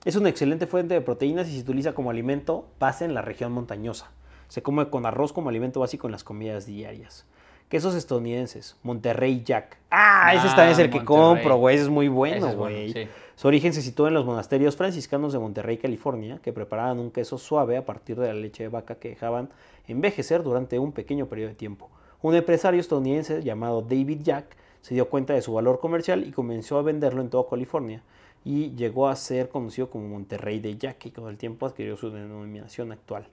Es 0.04 0.14
una 0.14 0.28
excelente 0.28 0.68
fuente 0.68 0.94
de 0.94 1.00
proteínas 1.00 1.48
y 1.48 1.56
se 1.56 1.62
utiliza 1.62 1.92
como 1.92 2.10
alimento 2.10 2.66
base 2.78 3.04
en 3.04 3.12
la 3.14 3.22
región 3.22 3.50
montañosa. 3.50 4.12
Se 4.46 4.62
come 4.62 4.88
con 4.88 5.04
arroz 5.04 5.32
como 5.32 5.48
alimento 5.48 5.80
básico 5.80 6.06
en 6.06 6.12
las 6.12 6.22
comidas 6.22 6.64
diarias. 6.66 7.26
Quesos 7.68 7.96
estadounidenses. 7.96 8.76
Monterrey 8.84 9.42
Jack. 9.44 9.78
Ah, 9.90 10.32
ese 10.34 10.46
Ah, 10.46 10.54
también 10.54 10.68
es 10.74 10.78
el 10.78 10.90
que 10.90 11.00
Monterrey. 11.00 11.42
compro, 11.42 11.56
güey. 11.56 11.74
Ese 11.74 11.84
es 11.84 11.90
muy 11.90 12.06
bueno, 12.06 12.46
es 12.46 12.54
bueno, 12.54 12.76
güey. 12.76 12.92
sí. 12.92 13.08
Su 13.34 13.48
origen 13.48 13.72
se 13.72 13.82
sitúa 13.82 14.06
en 14.06 14.14
los 14.14 14.24
monasterios 14.24 14.76
franciscanos 14.76 15.32
de 15.32 15.40
Monterrey, 15.40 15.76
California, 15.78 16.38
que 16.40 16.52
preparaban 16.52 17.00
un 17.00 17.10
queso 17.10 17.36
suave 17.38 17.76
a 17.76 17.84
partir 17.84 18.16
de 18.20 18.28
la 18.28 18.34
leche 18.34 18.62
de 18.62 18.68
vaca 18.68 18.94
que 18.94 19.08
dejaban 19.08 19.48
envejecer 19.88 20.44
durante 20.44 20.78
un 20.78 20.92
pequeño 20.92 21.26
periodo 21.26 21.48
de 21.48 21.56
tiempo. 21.56 21.90
Un 22.22 22.36
empresario 22.36 22.80
estadounidense 22.80 23.42
llamado 23.42 23.82
David 23.82 24.20
Jack 24.22 24.56
se 24.80 24.94
dio 24.94 25.08
cuenta 25.08 25.32
de 25.34 25.42
su 25.42 25.52
valor 25.52 25.80
comercial 25.80 26.24
y 26.26 26.32
comenzó 26.32 26.78
a 26.78 26.82
venderlo 26.82 27.20
en 27.20 27.30
toda 27.30 27.48
California 27.48 28.02
y 28.44 28.70
llegó 28.76 29.08
a 29.08 29.16
ser 29.16 29.48
conocido 29.48 29.90
como 29.90 30.08
Monterrey 30.08 30.60
de 30.60 30.76
Jack 30.76 31.06
y 31.06 31.10
con 31.10 31.28
el 31.28 31.36
tiempo 31.36 31.66
adquirió 31.66 31.96
su 31.96 32.10
denominación 32.10 32.92
actual. 32.92 33.26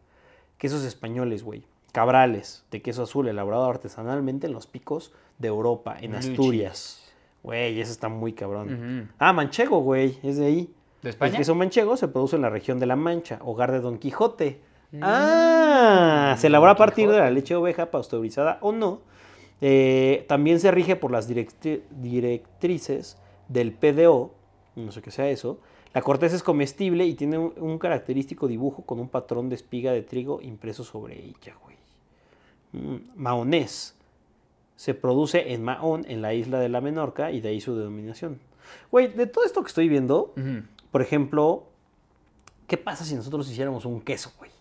Quesos 0.57 0.83
españoles, 0.83 1.43
güey. 1.43 1.63
Cabrales, 1.91 2.65
de 2.71 2.81
queso 2.81 3.03
azul 3.03 3.27
elaborado 3.27 3.65
artesanalmente 3.65 4.47
en 4.47 4.53
los 4.53 4.65
picos 4.65 5.13
de 5.37 5.49
Europa, 5.49 5.95
en. 6.01 6.15
Asturias. 6.15 6.99
Güey, 7.43 7.79
ese 7.79 7.91
está 7.91 8.09
muy 8.09 8.33
cabrón. 8.33 9.11
Ah, 9.19 9.33
manchego, 9.33 9.81
güey, 9.81 10.17
es 10.23 10.37
de 10.37 10.45
ahí. 10.45 10.73
¿De 11.03 11.09
España? 11.11 11.33
El 11.33 11.37
queso 11.37 11.53
manchego 11.53 11.97
se 11.97 12.07
produce 12.07 12.37
en 12.37 12.41
la 12.41 12.49
región 12.49 12.79
de 12.79 12.85
La 12.87 12.95
Mancha, 12.95 13.37
hogar 13.43 13.71
de 13.71 13.81
Don 13.81 13.97
Quijote. 13.99 14.61
Ah, 15.01 16.35
se 16.39 16.47
elabora 16.47 16.71
a 16.71 16.75
Mm, 16.75 16.77
partir 16.77 17.09
de 17.09 17.17
la 17.19 17.29
leche 17.29 17.53
de 17.53 17.59
oveja 17.59 17.91
pasteurizada 17.91 18.57
o 18.61 18.71
no. 18.71 19.01
Eh, 19.61 20.25
también 20.27 20.59
se 20.59 20.71
rige 20.71 20.95
por 20.95 21.11
las 21.11 21.27
directrices 21.27 23.17
del 23.47 23.71
PDO, 23.73 24.31
no 24.75 24.91
sé 24.91 25.01
qué 25.01 25.11
sea 25.11 25.29
eso. 25.29 25.59
La 25.93 26.01
corteza 26.01 26.35
es 26.35 26.43
comestible 26.43 27.05
y 27.05 27.13
tiene 27.13 27.37
un, 27.37 27.53
un 27.57 27.77
característico 27.77 28.47
dibujo 28.47 28.81
con 28.83 28.99
un 28.99 29.09
patrón 29.09 29.49
de 29.49 29.55
espiga 29.55 29.91
de 29.91 30.01
trigo 30.01 30.41
impreso 30.41 30.83
sobre 30.83 31.23
ella, 31.23 31.55
güey. 31.63 31.77
Mm, 32.73 32.97
Mahonés. 33.15 33.95
Se 34.75 34.93
produce 34.93 35.53
en 35.53 35.63
Mahón, 35.63 36.03
en 36.09 36.21
la 36.21 36.33
isla 36.33 36.59
de 36.59 36.67
la 36.67 36.81
Menorca, 36.81 37.31
y 37.31 37.39
de 37.39 37.49
ahí 37.49 37.61
su 37.61 37.75
denominación. 37.77 38.39
Güey, 38.91 39.13
de 39.13 39.27
todo 39.27 39.45
esto 39.45 39.61
que 39.61 39.67
estoy 39.67 39.87
viendo, 39.87 40.33
por 40.91 41.01
ejemplo, 41.01 41.67
¿qué 42.67 42.77
pasa 42.77 43.05
si 43.05 43.15
nosotros 43.15 43.49
hiciéramos 43.49 43.85
un 43.85 44.01
queso, 44.01 44.31
güey? 44.37 44.51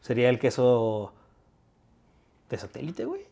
¿Sería 0.00 0.28
el 0.28 0.38
queso 0.38 1.12
de 2.48 2.58
satélite, 2.58 3.04
güey? 3.04 3.22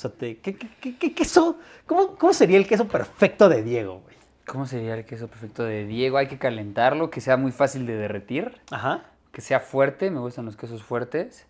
Sate- 0.00 0.38
¿Qué, 0.40 0.54
qué- 0.54 0.68
qué- 0.80 0.96
qué 0.96 1.14
queso? 1.14 1.58
¿Cómo, 1.86 2.14
¿Cómo 2.16 2.32
sería 2.32 2.56
el 2.58 2.66
queso 2.68 2.86
perfecto 2.86 3.48
de 3.48 3.62
Diego, 3.64 4.00
güey? 4.04 4.16
¿Cómo 4.46 4.64
sería 4.66 4.94
el 4.94 5.04
queso 5.04 5.26
perfecto 5.28 5.64
de 5.64 5.86
Diego? 5.86 6.18
Hay 6.18 6.28
que 6.28 6.38
calentarlo, 6.38 7.10
que 7.10 7.20
sea 7.20 7.36
muy 7.36 7.50
fácil 7.52 7.84
de 7.86 7.96
derretir, 7.96 8.52
Ajá. 8.70 9.02
que 9.32 9.40
sea 9.40 9.58
fuerte, 9.60 10.10
me 10.10 10.20
gustan 10.20 10.44
los 10.46 10.56
quesos 10.56 10.82
fuertes. 10.84 11.46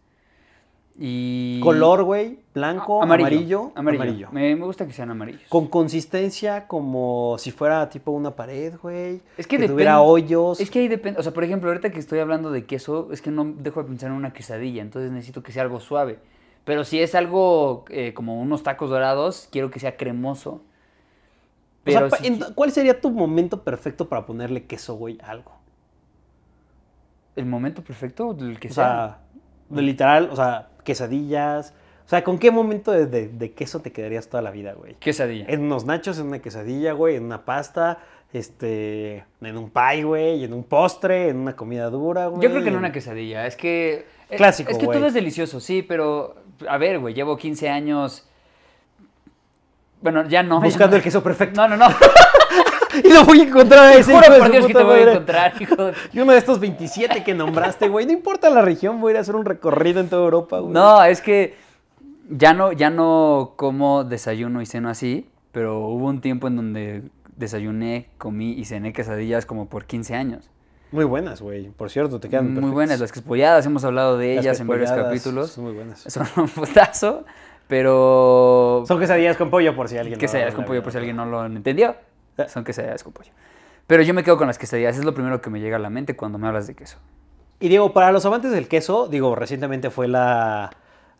Y... 1.00 1.61
Color, 1.62 2.02
güey, 2.02 2.40
blanco, 2.55 3.00
amarillo, 3.02 3.71
Amarillo. 3.76 4.02
amarillo. 4.02 4.28
Me, 4.33 4.57
me 4.57 4.64
gusta 4.64 4.85
que 4.85 4.93
sean 4.93 5.11
amarillos. 5.12 5.43
Con 5.49 5.69
consistencia 5.69 6.67
como 6.67 7.37
si 7.38 7.52
fuera 7.52 7.88
tipo 7.88 8.11
una 8.11 8.35
pared, 8.35 8.75
güey. 8.83 9.21
Es 9.37 9.47
que 9.47 9.59
que 9.59 9.69
tuviera 9.69 10.00
hoyos. 10.00 10.59
Es 10.61 10.71
que 10.71 10.81
ahí 10.81 10.88
depende, 10.88 11.21
o 11.21 11.23
sea, 11.23 11.33
por 11.33 11.45
ejemplo, 11.45 11.69
ahorita 11.71 11.90
que 11.90 12.00
estoy 12.00 12.19
hablando 12.19 12.50
de 12.50 12.64
queso, 12.67 13.11
es 13.12 13.23
que 13.23 13.31
no 13.31 13.45
dejo 13.45 13.81
de 13.83 13.88
pensar 13.90 14.11
en 14.11 14.17
una 14.17 14.33
quesadilla, 14.33 14.83
entonces 14.83 15.12
necesito 15.12 15.40
que 15.45 15.52
sea 15.52 15.62
algo 15.62 15.78
suave. 15.78 16.19
Pero 16.69 16.85
si 16.85 17.00
es 17.00 17.15
algo 17.15 17.87
eh, 17.89 18.13
como 18.13 18.39
unos 18.39 18.63
tacos 18.63 18.91
dorados, 18.91 19.49
quiero 19.50 19.71
que 19.71 19.81
sea 19.81 19.97
cremoso. 19.97 20.61
O 21.87 21.91
sea, 21.91 22.00
Pero 22.11 22.11
si 22.17 22.39
¿cuál 22.54 22.73
sería 22.73 23.00
tu 23.00 23.11
momento 23.11 23.65
perfecto 23.65 24.07
para 24.11 24.26
ponerle 24.26 24.67
queso, 24.67 24.95
güey, 24.95 25.17
a 25.23 25.31
algo? 25.31 25.52
el 27.37 27.47
momento 27.47 27.83
perfecto, 27.83 28.37
el 28.39 28.59
que 28.59 28.69
O 28.69 28.73
sea. 28.73 29.21
literal, 29.71 30.28
o 30.31 30.37
sea, 30.37 30.69
quesadillas. 30.85 31.73
O 32.04 32.09
sea, 32.09 32.25
¿con 32.25 32.39
qué 32.39 32.50
momento 32.50 32.91
de, 32.93 33.07
de- 33.07 33.28
de 33.28 33.52
queso 33.52 33.81
te 33.81 33.93
quedarías 33.93 34.28
toda 34.28 34.43
la 34.43 34.50
vida, 34.50 34.73
güey? 34.75 34.95
Quesadilla. 34.97 35.47
En 35.49 35.63
unos 35.63 35.85
nachos, 35.87 36.19
en 36.19 36.26
una 36.26 36.41
quesadilla, 36.41 36.93
güey, 36.93 37.17
en 37.17 37.25
una 37.25 37.45
pasta, 37.45 37.99
este, 38.33 39.25
en 39.41 39.57
un 39.57 39.71
pie, 39.71 40.02
güey, 40.04 40.43
en 40.45 40.52
un 40.52 40.65
postre, 40.65 41.28
en 41.28 41.37
una 41.39 41.54
comida 41.54 41.89
dura, 41.91 42.26
güey. 42.26 42.43
Yo 42.43 42.50
creo 42.50 42.63
que 42.63 42.69
en 42.71 42.76
una 42.76 42.93
quesadilla. 42.93 43.47
Es 43.47 43.57
que. 43.57 44.07
eh, 44.31 44.37
Clásico, 44.37 44.71
Es 44.71 44.78
que 44.78 44.87
güey. 44.87 44.99
todo 44.99 45.07
es 45.07 45.15
delicioso, 45.15 45.61
sí, 45.61 45.83
pero. 45.83 46.35
A 46.68 46.78
ver, 46.78 46.99
güey, 46.99 47.14
llevo 47.14 47.36
15 47.36 47.68
años. 47.68 48.26
Bueno, 50.00 50.26
ya 50.28 50.42
no. 50.42 50.60
ya 50.60 50.64
Buscando 50.64 50.92
no. 50.92 50.97
el 50.97 51.02
queso 51.02 51.23
perfecto. 51.23 51.60
No, 51.60 51.68
no, 51.68 51.76
no. 51.76 51.86
Y 53.04 53.12
lo 53.12 53.25
voy 53.25 53.40
a 53.40 53.42
encontrar 53.44 53.84
a 53.84 53.94
ese 53.94 54.12
Juro 54.12 54.38
por 54.38 54.50
Dios 54.50 54.66
que 54.66 54.73
te 54.75 54.82
voy 54.82 55.00
a 55.00 55.10
encontrar, 55.12 55.52
hijo 55.60 55.76
de- 55.76 55.92
Y 56.12 56.21
uno 56.21 56.32
de 56.32 56.38
estos 56.38 56.58
27 56.58 57.23
que 57.23 57.34
nombraste, 57.34 57.88
güey, 57.88 58.06
no 58.06 58.12
importa 58.12 58.49
la 58.49 58.62
región, 58.62 59.00
voy 59.00 59.10
a 59.10 59.12
ir 59.12 59.16
a 59.18 59.21
hacer 59.21 59.36
un 59.36 59.44
recorrido 59.44 60.00
en 60.00 60.08
toda 60.08 60.25
Europa, 60.25 60.58
güey. 60.58 60.73
No, 60.73 61.04
es 61.04 61.21
que 61.21 61.54
ya 62.30 62.54
no, 62.54 62.73
ya 62.73 62.88
no 62.90 63.52
como 63.56 64.04
desayuno 64.04 64.62
y 64.62 64.66
ceno 64.66 64.88
así, 64.88 65.28
pero 65.52 65.80
hubo 65.80 66.06
un 66.06 66.21
tiempo 66.23 66.49
en 66.49 66.56
donde 66.56 67.02
desayuné, 67.36 68.08
comí 68.16 68.52
y 68.52 68.64
cené 68.64 68.92
quesadillas 68.92 69.44
como 69.47 69.68
por 69.68 69.84
15 69.84 70.14
años. 70.14 70.50
Muy 70.90 71.04
buenas, 71.04 71.42
güey. 71.42 71.68
Por 71.68 71.90
cierto, 71.90 72.18
te 72.18 72.28
quedan 72.28 72.46
Muy 72.46 72.54
perfectas. 72.54 72.74
buenas, 72.74 73.00
las 73.00 73.12
quespolladas, 73.12 73.66
hemos 73.66 73.84
hablado 73.84 74.16
de 74.16 74.36
Las 74.36 74.44
ellas 74.44 74.60
en 74.60 74.66
varios 74.66 74.90
capítulos. 74.90 75.50
Son 75.50 75.64
muy 75.64 75.74
buenas. 75.74 76.00
Son 76.00 76.26
un 76.36 76.48
putazo, 76.48 77.24
pero... 77.66 78.84
Son 78.86 78.98
quesadillas 78.98 79.36
con 79.36 79.50
pollo 79.50 79.76
por 79.76 79.88
si 79.88 79.98
alguien 79.98 80.18
no 80.18 80.20
quesadillas 80.20 80.52
la 80.52 80.56
con 80.56 80.64
pollo, 80.64 80.82
por 80.82 80.92
si 80.92 80.98
alguien 80.98 81.16
no 81.16 81.26
lo 81.26 81.44
entendió. 81.44 81.96
Eh. 82.38 82.48
Son 82.48 82.64
quesadillas 82.64 83.04
con 83.04 83.12
pollo. 83.12 83.30
Pero 83.86 84.02
yo 84.02 84.14
me 84.14 84.22
quedo 84.22 84.36
con 84.36 84.46
las 84.46 84.58
quesadillas, 84.58 84.96
es 84.96 85.04
lo 85.04 85.14
primero 85.14 85.40
que 85.40 85.50
me 85.50 85.60
llega 85.60 85.76
a 85.76 85.80
la 85.80 85.90
mente 85.90 86.16
cuando 86.16 86.38
me 86.38 86.46
hablas 86.46 86.66
de 86.66 86.74
queso. 86.74 86.98
Y 87.60 87.68
digo, 87.68 87.92
para 87.92 88.12
los 88.12 88.24
amantes 88.24 88.52
del 88.52 88.68
queso, 88.68 89.08
digo, 89.08 89.34
recientemente 89.34 89.90
fue 89.90 90.08
la, 90.08 90.70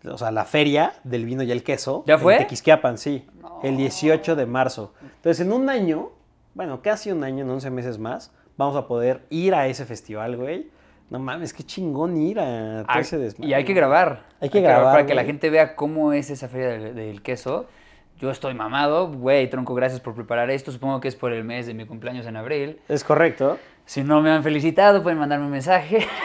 o 0.05 0.17
sea, 0.19 0.31
la 0.31 0.45
feria 0.45 0.93
del 1.05 1.25
vino 1.25 1.43
y 1.43 1.51
el 1.51 1.63
queso. 1.63 2.05
¿Ya 2.07 2.17
fue? 2.19 2.35
En 2.35 2.41
Tequisquiapan, 2.41 2.97
sí. 2.97 3.27
El 3.63 3.77
18 3.77 4.37
de 4.37 4.47
marzo. 4.47 4.95
Entonces, 5.17 5.45
en 5.45 5.53
un 5.53 5.69
año, 5.69 6.11
bueno, 6.55 6.81
casi 6.81 7.11
un 7.11 7.25
año, 7.25 7.45
en 7.45 7.51
11 7.51 7.71
meses 7.71 7.99
más, 7.99 8.31
vamos 8.59 8.77
a 8.77 8.87
poder 8.87 9.23
ir 9.31 9.55
a 9.55 9.67
ese 9.69 9.87
festival, 9.87 10.37
güey. 10.37 10.69
No 11.09 11.19
mames, 11.19 11.55
qué 11.55 11.63
chingón 11.63 12.19
ir 12.19 12.39
a 12.39 12.83
todo 12.83 12.87
Ah, 12.89 13.01
ese 13.01 13.17
desmadre. 13.17 13.49
y 13.51 13.55
hay 13.55 13.65
que 13.65 13.73
grabar. 13.73 14.25
Hay 14.41 14.51
que 14.51 14.61
grabar, 14.61 14.93
Para 14.93 15.07
que 15.07 15.15
la 15.15 15.25
gente 15.25 15.49
vea 15.49 15.75
cómo 15.75 16.13
es 16.13 16.29
esa 16.29 16.49
feria 16.49 16.69
del, 16.69 16.95
del 16.95 17.23
queso. 17.23 17.65
Yo 18.19 18.31
estoy 18.31 18.53
mamado. 18.53 19.11
Güey, 19.11 19.49
tronco, 19.49 19.75
gracias 19.75 20.01
por 20.03 20.15
preparar 20.15 20.51
esto. 20.51 20.71
Supongo 20.71 21.01
que 21.01 21.09
es 21.09 21.17
por 21.17 21.33
el 21.33 21.45
mes 21.45 21.67
de 21.67 21.73
mi 21.73 21.87
cumpleaños 21.87 22.27
en 22.27 22.37
abril. 22.37 22.79
Es 22.89 23.05
correcto. 23.05 23.59
Si 23.87 24.03
no 24.05 24.21
me 24.21 24.31
han 24.31 24.43
felicitado, 24.43 25.03
pueden 25.03 25.19
mandarme 25.19 25.47
un 25.47 25.53
mensaje. 25.53 26.07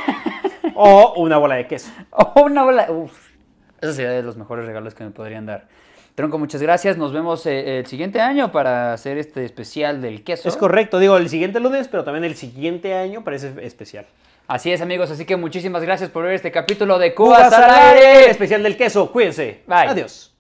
O 0.75 1.13
una 1.21 1.37
bola 1.37 1.55
de 1.55 1.67
queso. 1.67 1.91
o 2.09 2.41
una 2.43 2.63
bola. 2.63 2.89
Uf. 2.91 3.31
Eso 3.79 3.93
sería 3.93 4.11
de 4.11 4.23
los 4.23 4.37
mejores 4.37 4.65
regalos 4.65 4.95
que 4.95 5.03
me 5.03 5.11
podrían 5.11 5.45
dar. 5.45 5.67
Tronco, 6.15 6.37
muchas 6.37 6.61
gracias. 6.61 6.97
Nos 6.97 7.11
vemos 7.11 7.45
eh, 7.45 7.79
el 7.79 7.87
siguiente 7.87 8.21
año 8.21 8.51
para 8.51 8.93
hacer 8.93 9.17
este 9.17 9.45
especial 9.45 10.01
del 10.01 10.23
queso. 10.23 10.47
Es 10.47 10.57
correcto, 10.57 10.99
digo, 10.99 11.17
el 11.17 11.29
siguiente 11.29 11.59
lunes, 11.59 11.87
pero 11.87 12.03
también 12.03 12.23
el 12.23 12.35
siguiente 12.35 12.93
año 12.93 13.23
parece 13.23 13.53
especial. 13.61 14.05
Así 14.47 14.71
es, 14.71 14.81
amigos. 14.81 15.09
Así 15.09 15.25
que 15.25 15.37
muchísimas 15.37 15.81
gracias 15.83 16.09
por 16.09 16.25
ver 16.25 16.33
este 16.33 16.51
capítulo 16.51 16.99
de 16.99 17.15
aire. 17.15 18.29
especial 18.29 18.61
del 18.61 18.77
queso. 18.77 19.11
Cuídense. 19.11 19.61
Bye. 19.65 19.87
Adiós. 19.87 20.33